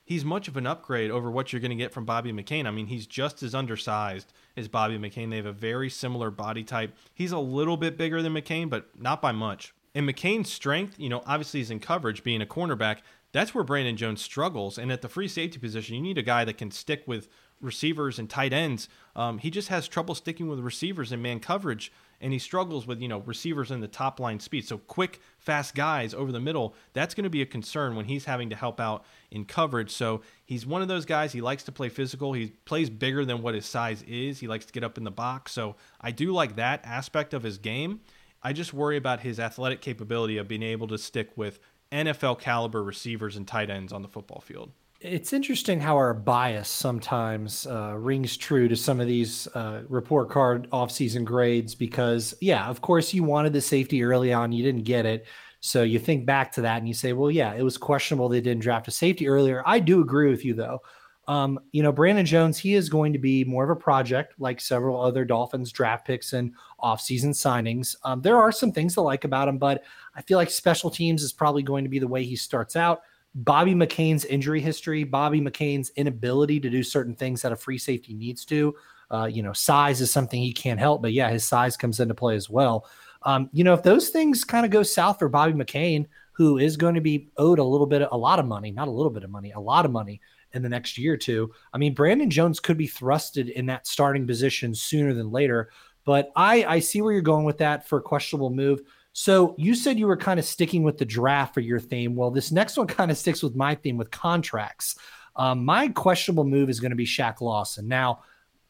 [0.05, 2.65] he's much of an upgrade over what you're going to get from Bobby McCain.
[2.65, 5.29] I mean, he's just as undersized as Bobby McCain.
[5.29, 6.95] They have a very similar body type.
[7.13, 9.73] He's a little bit bigger than McCain, but not by much.
[9.95, 12.99] And McCain's strength, you know, obviously is in coverage being a cornerback,
[13.31, 14.77] that's where Brandon Jones struggles.
[14.77, 17.27] And at the free safety position, you need a guy that can stick with
[17.61, 18.87] receivers and tight ends.
[19.15, 23.01] Um, he just has trouble sticking with receivers in man coverage, and he struggles with
[23.01, 24.67] you know receivers in the top line speed.
[24.67, 26.75] So quick, fast guys over the middle.
[26.93, 29.91] That's going to be a concern when he's having to help out in coverage.
[29.91, 31.33] So he's one of those guys.
[31.33, 32.33] He likes to play physical.
[32.33, 34.39] He plays bigger than what his size is.
[34.39, 35.51] He likes to get up in the box.
[35.51, 38.01] So I do like that aspect of his game.
[38.45, 41.59] I just worry about his athletic capability of being able to stick with
[41.91, 44.71] NFL caliber receivers and tight ends on the football field.
[45.01, 50.29] It's interesting how our bias sometimes uh, rings true to some of these uh, report
[50.29, 54.83] card offseason grades because, yeah, of course, you wanted the safety early on, you didn't
[54.83, 55.25] get it.
[55.61, 58.41] So you think back to that and you say, well, yeah, it was questionable they
[58.41, 59.63] didn't draft a safety earlier.
[59.65, 60.83] I do agree with you, though.
[61.27, 64.61] Um, you know, Brandon Jones, he is going to be more of a project like
[64.61, 67.95] several other Dolphins draft picks and offseason signings.
[68.03, 69.83] Um, there are some things to like about him, but
[70.15, 73.01] I feel like special teams is probably going to be the way he starts out.
[73.33, 78.13] Bobby McCain's injury history, Bobby McCain's inability to do certain things that a free safety
[78.13, 78.73] needs to.
[79.11, 82.13] Uh, you know, size is something he can't help, but yeah, his size comes into
[82.13, 82.87] play as well.
[83.23, 86.77] Um, you know, if those things kind of go south for Bobby McCain, who is
[86.77, 89.23] going to be owed a little bit, a lot of money, not a little bit
[89.23, 90.21] of money, a lot of money
[90.55, 91.51] in the next year or two.
[91.73, 95.69] I mean, Brandon Jones could be thrusted in that starting position sooner than later.
[96.05, 98.81] But I, I see where you're going with that for a questionable move.
[99.13, 102.15] So you said you were kind of sticking with the draft for your theme.
[102.15, 104.97] Well, this next one kind of sticks with my theme with contracts.
[105.35, 107.87] Um, my questionable move is going to be Shaq Lawson.
[107.87, 108.23] Now,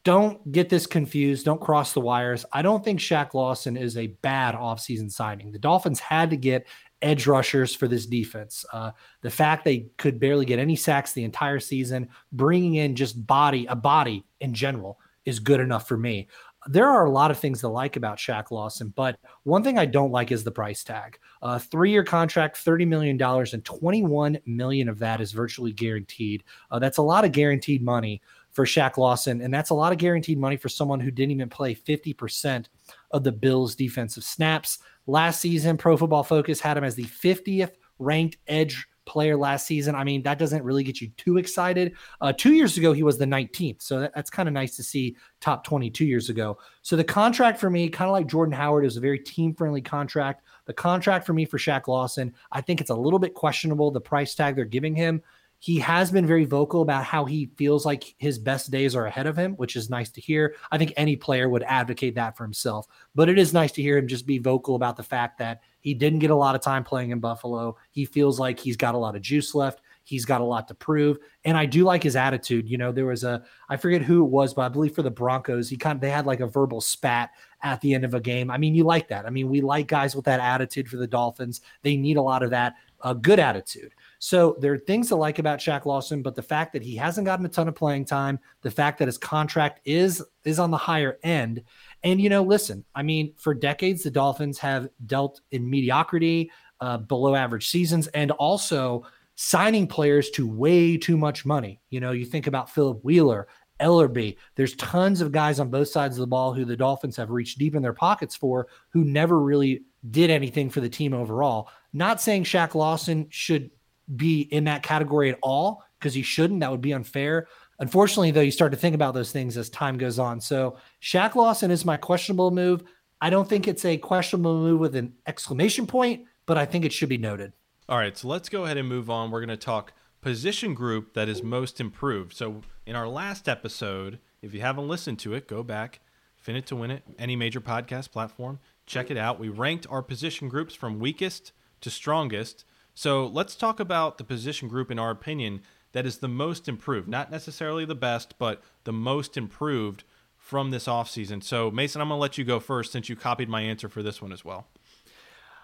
[0.04, 1.44] don't get this confused.
[1.44, 2.44] Don't cross the wires.
[2.52, 5.50] I don't think Shaq Lawson is a bad offseason signing.
[5.50, 6.66] The Dolphins had to get
[7.02, 8.64] edge rushers for this defense.
[8.72, 13.26] Uh, the fact they could barely get any sacks the entire season, bringing in just
[13.26, 16.28] body, a body in general, is good enough for me.
[16.68, 19.86] There are a lot of things to like about Shaq Lawson, but one thing I
[19.86, 21.18] don't like is the price tag.
[21.40, 26.42] Uh, three-year contract, thirty million dollars, and twenty-one million of that is virtually guaranteed.
[26.70, 29.98] Uh, that's a lot of guaranteed money for Shaq Lawson, and that's a lot of
[29.98, 32.68] guaranteed money for someone who didn't even play fifty percent
[33.16, 34.78] of the Bills' defensive snaps.
[35.06, 39.94] Last season, Pro Football Focus had him as the 50th ranked edge player last season.
[39.94, 41.94] I mean, that doesn't really get you too excited.
[42.20, 43.80] Uh, two years ago, he was the 19th.
[43.80, 46.58] So that, that's kind of nice to see top 20 two years ago.
[46.82, 49.80] So the contract for me, kind of like Jordan Howard, is a very team friendly
[49.80, 50.42] contract.
[50.66, 54.00] The contract for me for Shaq Lawson, I think it's a little bit questionable, the
[54.00, 55.22] price tag they're giving him
[55.66, 59.26] he has been very vocal about how he feels like his best days are ahead
[59.26, 60.54] of him, which is nice to hear.
[60.70, 63.98] I think any player would advocate that for himself, but it is nice to hear
[63.98, 66.84] him just be vocal about the fact that he didn't get a lot of time
[66.84, 67.76] playing in Buffalo.
[67.90, 69.80] He feels like he's got a lot of juice left.
[70.04, 71.18] He's got a lot to prove.
[71.44, 72.68] And I do like his attitude.
[72.68, 75.10] You know, there was a, I forget who it was, but I believe for the
[75.10, 77.30] Broncos, he kind of, they had like a verbal spat
[77.64, 78.52] at the end of a game.
[78.52, 79.26] I mean, you like that.
[79.26, 81.60] I mean, we like guys with that attitude for the Dolphins.
[81.82, 83.92] They need a lot of that uh, good attitude.
[84.18, 87.26] So there are things to like about Shaq Lawson, but the fact that he hasn't
[87.26, 90.76] gotten a ton of playing time, the fact that his contract is is on the
[90.76, 91.62] higher end,
[92.02, 96.98] and you know, listen, I mean, for decades the Dolphins have dealt in mediocrity, uh,
[96.98, 99.04] below average seasons, and also
[99.36, 101.80] signing players to way too much money.
[101.90, 103.48] You know, you think about Philip Wheeler,
[103.80, 104.36] Ellerbe.
[104.54, 107.58] There's tons of guys on both sides of the ball who the Dolphins have reached
[107.58, 111.68] deep in their pockets for who never really did anything for the team overall.
[111.92, 113.70] Not saying Shaq Lawson should
[114.14, 116.60] be in that category at all because he shouldn't.
[116.60, 117.48] That would be unfair.
[117.78, 120.40] Unfortunately, though, you start to think about those things as time goes on.
[120.40, 122.84] So Shaq Lawson is my questionable move.
[123.20, 126.92] I don't think it's a questionable move with an exclamation point, but I think it
[126.92, 127.52] should be noted.
[127.88, 129.30] All right, so let's go ahead and move on.
[129.30, 132.34] We're going to talk position group that is most improved.
[132.34, 136.00] So in our last episode, if you haven't listened to it, go back,
[136.36, 139.38] fin it to win it, any major podcast platform, check it out.
[139.38, 142.64] We ranked our position groups from weakest to strongest.
[142.94, 145.60] So let's talk about the position group in our opinion
[145.92, 150.04] that is the most improved, not necessarily the best, but the most improved
[150.36, 151.42] from this offseason.
[151.42, 154.02] So Mason, I'm going to let you go first since you copied my answer for
[154.02, 154.66] this one as well.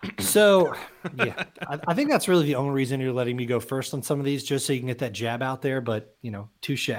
[0.19, 0.75] So,
[1.15, 4.03] yeah, I, I, think that's really the only reason you're letting me go first on
[4.03, 5.81] some of these, just so you can get that jab out there.
[5.81, 6.91] But you know, touche.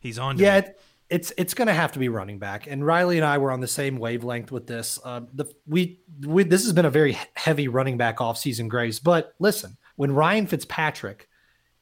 [0.00, 0.38] He's on.
[0.38, 2.66] Yeah, it, it's it's going to have to be running back.
[2.66, 4.98] And Reilly and I were on the same wavelength with this.
[5.04, 8.98] Uh, the we, we this has been a very heavy running back offseason grace.
[8.98, 11.28] But listen, when Ryan Fitzpatrick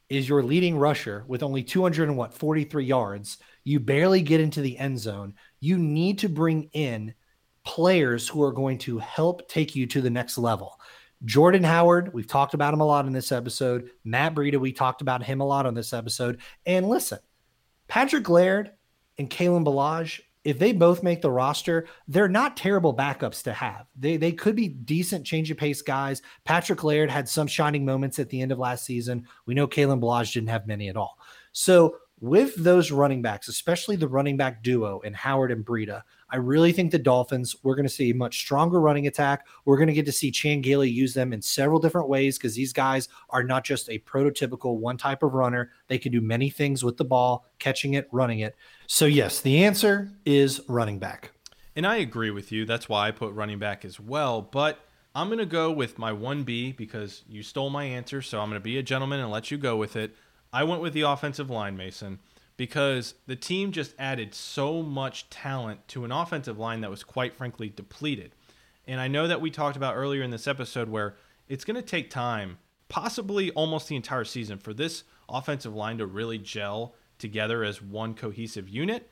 [0.09, 4.61] is your leading rusher with only 200 and what 43 yards, you barely get into
[4.61, 5.35] the end zone.
[5.61, 7.15] You need to bring in
[7.65, 10.79] players who are going to help take you to the next level.
[11.25, 13.89] Jordan Howard, we've talked about him a lot in this episode.
[14.05, 16.41] Matt Breida, we talked about him a lot on this episode.
[16.67, 17.19] And listen,
[17.89, 18.73] Patrick Laird
[19.19, 23.87] and Kalen Ballage, if they both make the roster, they're not terrible backups to have.
[23.99, 26.21] They they could be decent change of pace guys.
[26.45, 29.27] Patrick Laird had some shining moments at the end of last season.
[29.47, 31.19] We know Kalen Ballage didn't have many at all.
[31.53, 36.03] So with those running backs, especially the running back duo in Howard and Breida,
[36.35, 39.47] I really think the Dolphins, we're going to see a much stronger running attack.
[39.67, 42.57] We're going to get to see Chan Gailey use them in several different ways because
[42.57, 45.71] these guys are not just a prototypical one type of runner.
[45.87, 48.57] They can do many things with the ball, catching it, running it.
[48.89, 51.31] So, yes, the answer is running back.
[51.77, 52.65] And I agree with you.
[52.65, 54.43] That's why I put running back as well.
[54.43, 54.81] But
[55.15, 58.21] I'm going to go with my 1B because you stole my answer.
[58.21, 60.17] So I'm going to be a gentleman and let you go with it.
[60.53, 62.19] I went with the offensive line, Mason,
[62.57, 67.35] because the team just added so much talent to an offensive line that was quite
[67.35, 68.33] frankly depleted.
[68.87, 71.17] And I know that we talked about earlier in this episode where
[71.49, 76.07] it's going to take time, possibly almost the entire season, for this offensive line to
[76.07, 79.11] really gel together as one cohesive unit.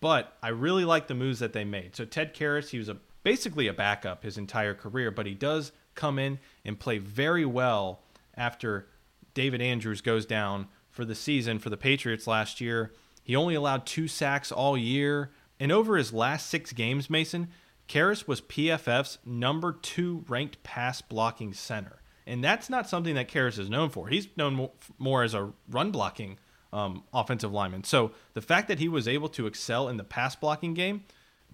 [0.00, 1.96] But I really like the moves that they made.
[1.96, 5.72] So Ted Karras, he was a basically a backup his entire career, but he does
[5.94, 8.02] come in and play very well
[8.36, 8.88] after
[9.32, 12.92] David Andrews goes down for the season for the Patriots last year.
[13.24, 15.32] He only allowed two sacks all year.
[15.58, 17.48] And over his last six games, Mason,
[17.88, 22.00] Karras was PFF's number two ranked pass blocking center.
[22.26, 24.08] And that's not something that Karras is known for.
[24.08, 26.38] He's known more as a run blocking
[26.72, 27.84] um, offensive lineman.
[27.84, 31.02] So the fact that he was able to excel in the pass blocking game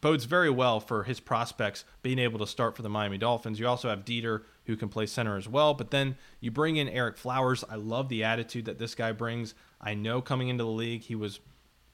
[0.01, 3.61] bodes very well for his prospects being able to start for the Miami Dolphins.
[3.61, 5.75] You also have Deiter, who can play center as well.
[5.75, 7.65] But then you bring in Ereck Flowers.
[7.69, 9.55] I love the attitude that this guy brings.
[9.81, 11.41] I know coming into the league, he was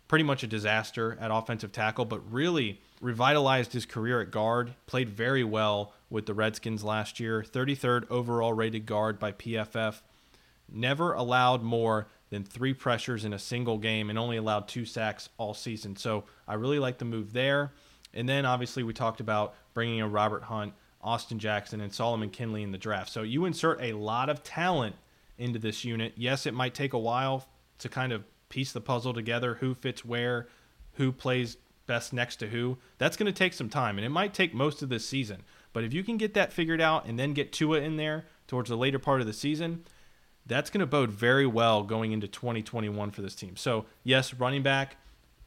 [0.09, 4.74] pretty much a disaster at offensive tackle, but really revitalized his career at guard.
[4.86, 7.42] Played very well with the Redskins last year.
[7.42, 10.00] 33rd overall rated guard by PFF.
[10.68, 15.28] Never allowed more than three pressures in a single game and only allowed two sacks
[15.38, 15.96] all season.
[15.96, 17.72] So I really like the move there.
[18.16, 22.62] And then obviously we talked about bringing in Robert Hunt, Austin Jackson, and Solomon Kindley
[22.62, 23.10] in the draft.
[23.10, 24.96] So you insert a lot of talent
[25.38, 26.14] into this unit.
[26.16, 27.46] Yes, it might take a while
[27.78, 30.48] to kind of piece the puzzle together, who fits where,
[30.94, 31.56] who plays
[31.86, 32.78] best next to who.
[32.98, 35.42] That's going to take some time, and it might take most of this season.
[35.72, 38.70] But if you can get that figured out and then get Tua in there towards
[38.70, 39.84] the later part of the season,
[40.46, 43.56] that's going to bode very well going into 2021 for this team.
[43.56, 44.96] So, yes, running back,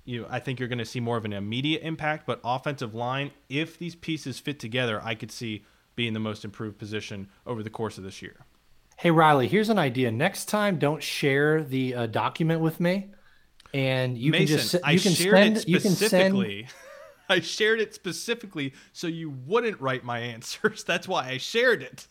[0.10, 2.96] you know, I think you're going to see more of an immediate impact, but offensive
[2.96, 7.62] line, if these pieces fit together, I could see being the most improved position over
[7.62, 8.38] the course of this year.
[8.98, 10.12] Hey Reilly, here's an idea.
[10.12, 13.12] Next time, don't share the uh, document with me,
[13.74, 16.68] and you Mason, can just you I can shared send it you can specifically.
[17.30, 20.84] I shared it specifically so you wouldn't write my answers.
[20.88, 22.08] That's why I shared it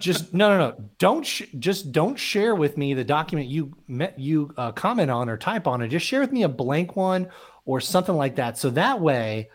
[0.00, 0.84] just no, no, no.
[0.98, 5.28] Don't sh- just don't share with me the document you met you uh, comment on
[5.28, 7.28] or type on, and just share with me a blank one
[7.64, 8.58] or something like that.
[8.58, 9.50] So that way,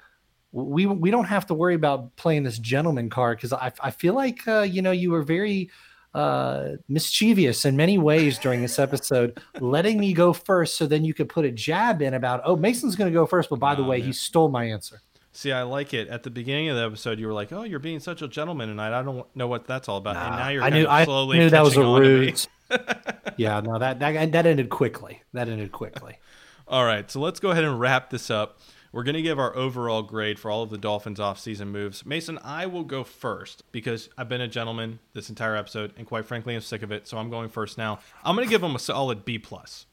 [0.51, 4.13] we we don't have to worry about playing this gentleman card because I I feel
[4.13, 5.69] like uh, you know you were very
[6.13, 11.13] uh, mischievous in many ways during this episode, letting me go first so then you
[11.13, 13.49] could put a jab in about, oh, Mason's going to go first.
[13.49, 14.07] But by the way, man.
[14.07, 15.01] he stole my answer.
[15.31, 16.07] See, I like it.
[16.07, 18.69] At the beginning of the episode, you were like, "Oh, you're being such a gentleman
[18.69, 18.97] tonight.
[18.97, 21.05] I don't know what that's all about." Nah, and now you're I knew, I
[21.37, 22.45] knew that was a rude.
[23.37, 25.21] yeah, no, that, that that ended quickly.
[25.33, 26.17] That ended quickly.
[26.67, 28.59] all right, so let's go ahead and wrap this up.
[28.91, 32.07] We're going to give our overall grade for all of the Dolphins offseason moves.
[32.07, 36.25] Mason, I will go first because I've been a gentleman this entire episode, and quite
[36.25, 37.07] frankly, I'm sick of it.
[37.07, 37.99] So I'm going first now.
[38.23, 39.85] I'm going to give them a solid B plus.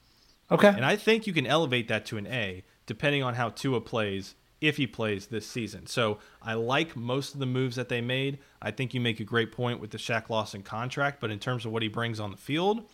[0.51, 0.69] Okay.
[0.69, 4.35] And I think you can elevate that to an A depending on how Tua plays
[4.61, 5.87] if he plays this season.
[5.87, 8.39] So I like most of the moves that they made.
[8.63, 11.67] I think you make a great point with the Shaq Lawson contract, but in terms
[11.67, 12.89] of what he brings on the field,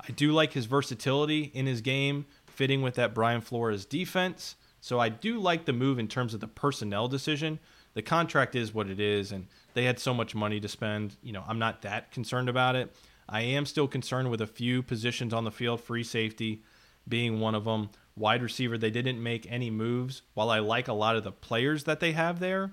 [0.00, 4.56] I do like his versatility in his game, fitting with that Brian Flores defense.
[4.80, 7.58] So I do like the move in terms of the personnel decision.
[7.94, 11.16] The contract is what it is, and they had so much money to spend.
[11.22, 12.94] You know, I'm not that concerned about it.
[13.28, 16.62] I am still concerned with a few positions on the field, free safety
[17.08, 17.90] being one of them.
[18.16, 20.22] Wide receiver, they didn't make any moves.
[20.34, 22.72] While I like a lot of the players that they have there,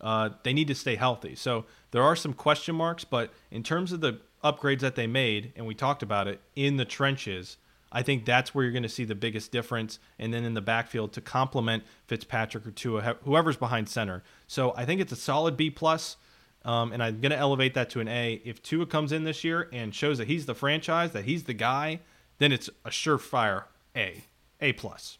[0.00, 1.34] uh, they need to stay healthy.
[1.34, 5.52] So there are some question marks, but in terms of the upgrades that they made,
[5.54, 7.56] and we talked about it in the trenches,
[7.92, 9.98] I think that's where you're going to see the biggest difference.
[10.18, 14.22] And then in the backfield to complement Fitzpatrick or Tua, whoever's behind center.
[14.46, 16.16] So I think it's a solid B plus.
[16.64, 18.40] Um, and I'm going to elevate that to an A.
[18.44, 21.54] If Tua comes in this year and shows that he's the franchise, that he's the
[21.54, 22.00] guy,
[22.38, 23.64] then it's a surefire
[23.96, 24.24] A.
[24.60, 25.18] A plus.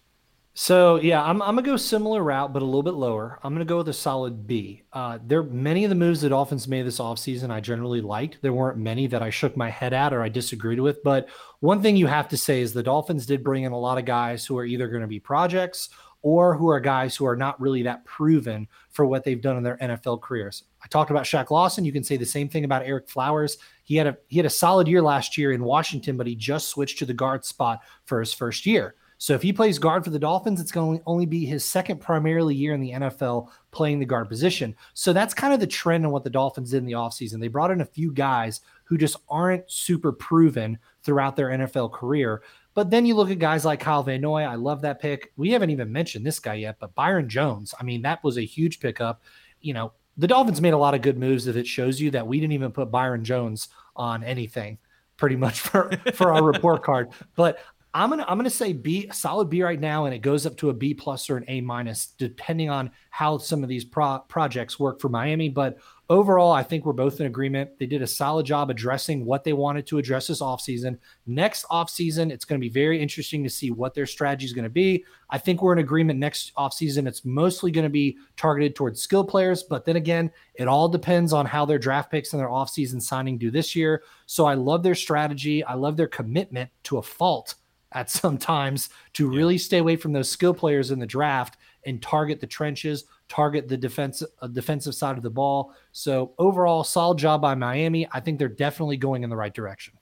[0.53, 3.39] So yeah, I'm, I'm gonna go similar route, but a little bit lower.
[3.43, 4.83] I'm gonna go with a solid B.
[4.93, 8.39] Uh, there many of the moves that Dolphins made this offseason I generally liked.
[8.43, 11.03] There weren't many that I shook my head at or I disagreed with.
[11.03, 11.29] But
[11.61, 14.05] one thing you have to say is the Dolphins did bring in a lot of
[14.05, 15.89] guys who are either going to be projects
[16.23, 19.63] or who are guys who are not really that proven for what they've done in
[19.63, 20.65] their NFL careers.
[20.83, 21.85] I talked about Shaq Lawson.
[21.85, 23.57] You can say the same thing about Ereck Flowers.
[23.85, 26.69] He had a he had a solid year last year in Washington, but he just
[26.69, 28.97] switched to the guard spot for his first year.
[29.21, 32.01] So if he plays guard for the Dolphins, it's going to only be his second
[32.01, 34.75] primarily year in the NFL playing the guard position.
[34.95, 37.39] So that's kind of the trend in what the Dolphins did in the offseason.
[37.39, 42.43] They brought in a few guys who just aren't super proven throughout their NFL career.
[42.73, 44.41] But then you look at guys like Kyle Van Noy.
[44.41, 45.35] I love that pick.
[45.37, 47.75] We haven't even mentioned this guy yet, but Byron Jones.
[47.79, 49.21] I mean, that was a huge pickup.
[49.61, 52.27] You know, the Dolphins made a lot of good moves if it shows you that
[52.27, 54.79] we didn't even put Byron Jones on anything
[55.19, 57.11] pretty much for, for our report card.
[57.37, 57.59] But
[57.93, 60.71] I'm gonna I'm gonna say B solid B right now, and it goes up to
[60.71, 64.79] a B plus or an A minus depending on how some of these pro- projects
[64.79, 65.49] work for Miami.
[65.49, 65.79] But
[66.09, 67.71] overall, I think we're both in agreement.
[67.81, 70.99] They did a solid job addressing what they wanted to address this offseason.
[71.27, 74.65] Next offseason, it's going to be very interesting to see what their strategy is going
[74.65, 75.05] to be.
[75.31, 77.09] I think we're in agreement next offseason.
[77.09, 81.33] It's mostly going to be targeted towards skill players, but then again, it all depends
[81.33, 84.05] on how their draft picks and their offseason signing do this year.
[84.27, 85.65] So I love their strategy.
[85.65, 87.57] I love their commitment to a fault
[87.93, 92.03] at some times to really stay away from those skill players in the draft and
[92.03, 95.75] target the trenches, target the defense, uh, defensive side of the ball.
[95.93, 98.07] So overall, solid job by Miami.
[98.13, 99.95] I think they're definitely going in the right direction.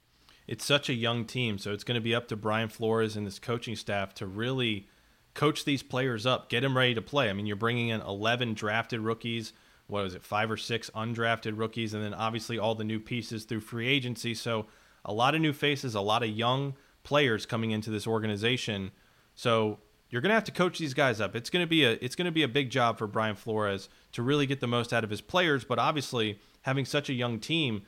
[0.47, 3.25] It's such a young team, so it's going to be up to Brian Flores and
[3.25, 4.87] his coaching staff to really
[5.35, 7.29] coach these players up, get them ready to play.
[7.29, 9.53] I mean, you're bringing in 11 drafted rookies.
[9.87, 13.45] What was it, five or six undrafted rookies, and then obviously all the new pieces
[13.45, 14.33] through free agency.
[14.35, 14.67] So
[15.05, 16.75] a lot of new faces, a lot of young
[17.09, 18.91] players coming into this organization.
[19.33, 19.79] So
[20.11, 21.35] you're going to have to coach these guys up.
[21.35, 23.89] It's going to be a it's going to be a big job for Brian Flores
[24.11, 27.39] to really get the most out of his players, but obviously having such a young
[27.39, 27.81] team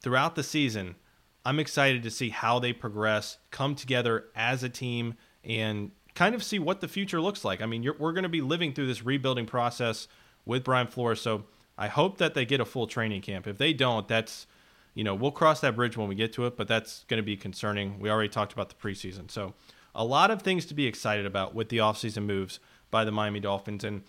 [0.00, 0.94] throughout the season,
[1.44, 6.44] I'm excited to see how they progress, come together as a team and kind of
[6.44, 7.60] see what the future looks like.
[7.60, 10.06] I mean, we're going to be living through this rebuilding process
[10.44, 11.42] with Brian Flores, so
[11.76, 13.48] I hope that they get a full training camp.
[13.48, 14.46] If they don't, that's
[14.94, 17.24] you know, we'll cross that bridge when we get to it, but that's going to
[17.24, 17.98] be concerning.
[18.00, 19.30] We already talked about the preseason.
[19.30, 19.54] So,
[19.94, 22.60] a lot of things to be excited about with the offseason moves
[22.90, 23.82] by the Miami Dolphins.
[23.82, 24.02] And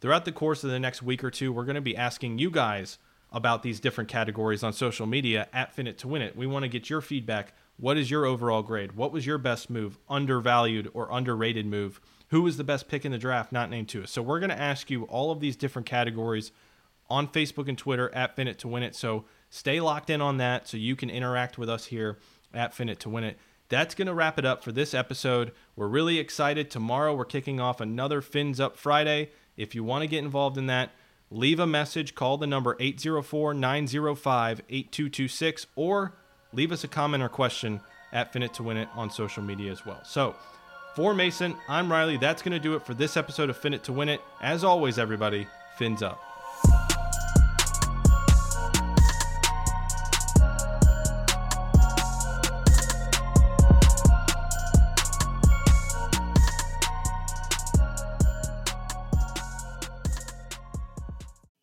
[0.00, 2.50] throughout the course of the next week or two, we're going to be asking you
[2.50, 2.98] guys
[3.32, 6.36] about these different categories on social media at Finit to Win It.
[6.36, 7.52] We want to get your feedback.
[7.78, 8.92] What is your overall grade?
[8.92, 12.00] What was your best move, undervalued or underrated move?
[12.28, 14.06] Who was the best pick in the draft, not named Tua?
[14.06, 16.52] So, we're going to ask you all of these different categories
[17.10, 18.94] on Facebook and Twitter at Finit to Win It.
[18.94, 19.24] So,
[19.54, 22.18] Stay locked in on that so you can interact with us here
[22.52, 23.38] at Finit to Win It.
[23.68, 25.52] That's going to wrap it up for this episode.
[25.76, 26.72] We're really excited.
[26.72, 29.30] Tomorrow we're kicking off another Fins Up Friday.
[29.56, 30.90] If you want to get involved in that,
[31.30, 36.14] leave a message, call the number 804 905 8226, or
[36.52, 37.80] leave us a comment or question
[38.12, 40.00] at Finit to Win It on social media as well.
[40.02, 40.34] So,
[40.96, 42.16] for Mason, I'm Reilly.
[42.16, 44.20] That's going to do it for this episode of Finit to Win It.
[44.40, 45.46] As always, everybody,
[45.78, 46.33] fins up.